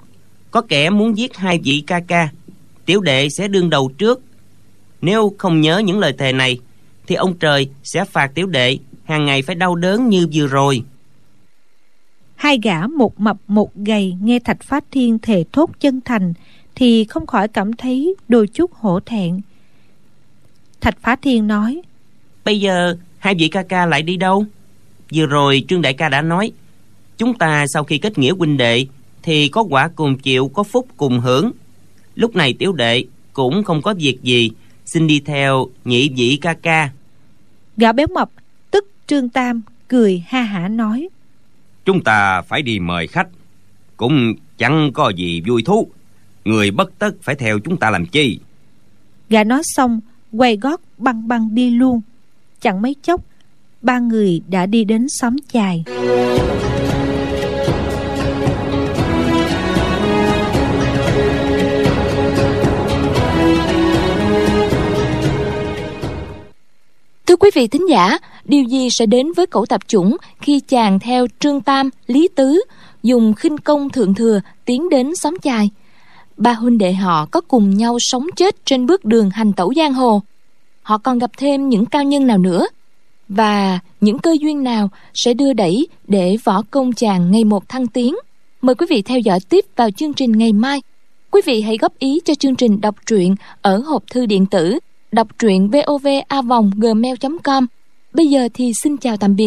[0.52, 2.30] Có kẻ muốn giết hai vị ca ca.
[2.86, 4.22] Tiểu đệ sẽ đương đầu trước.
[5.02, 6.60] Nếu không nhớ những lời thề này,
[7.08, 10.84] thì ông trời sẽ phạt tiểu đệ hàng ngày phải đau đớn như vừa rồi.
[12.36, 16.34] Hai gã một mập một gầy nghe Thạch Phát Thiên thề thốt chân thành
[16.76, 19.42] thì không khỏi cảm thấy đôi chút hổ thẹn.
[20.82, 21.82] Thạch Phá Thiên nói
[22.46, 24.46] Bây giờ hai vị ca ca lại đi đâu?
[25.14, 26.52] Vừa rồi Trương Đại ca đã nói
[27.18, 28.86] Chúng ta sau khi kết nghĩa huynh đệ
[29.24, 31.52] Thì có quả cùng chịu có phúc cùng hưởng.
[32.16, 34.52] Lúc này tiểu đệ cũng không có việc gì
[34.86, 36.90] Xin đi theo nhị vị ca ca.
[37.78, 38.30] Gã béo mập
[38.72, 41.10] tức Trương Tam cười ha hả nói.
[41.86, 43.28] Chúng ta phải đi mời khách
[43.98, 45.88] Cũng chẳng có gì vui thú.
[46.46, 48.40] Người bất tất phải theo chúng ta làm chi?
[49.30, 50.00] Gã nói xong
[50.32, 52.02] Quay gót băng băng đi luôn.
[52.62, 53.22] Chẳng mấy chốc
[53.84, 55.84] Ba người đã đi đến xóm chài
[67.26, 71.00] Thưa quý vị thính giả, điều gì sẽ đến với cẩu tập chủng khi chàng
[71.00, 72.62] theo Trương Tam, Lý Tứ
[73.04, 75.70] dùng khinh công thượng thừa tiến đến xóm chài?
[76.38, 79.94] Ba huynh đệ họ có cùng nhau sống chết trên bước đường hành tẩu giang
[79.94, 80.22] hồ.
[80.82, 82.68] Họ còn gặp thêm những cao nhân nào nữa?
[83.30, 87.88] Và những cơ duyên nào sẽ đưa đẩy để võ công chàng ngày một thăng
[87.88, 88.16] tiến?
[88.62, 90.82] Mời quý vị theo dõi tiếp vào chương trình ngày mai.
[91.32, 94.80] Quý vị hãy góp ý cho chương trình đọc truyện ở hộp thư điện tử
[95.12, 97.66] đọc truyện vovavonggmail.com
[98.14, 99.42] Bây giờ thì xin chào tạm biệt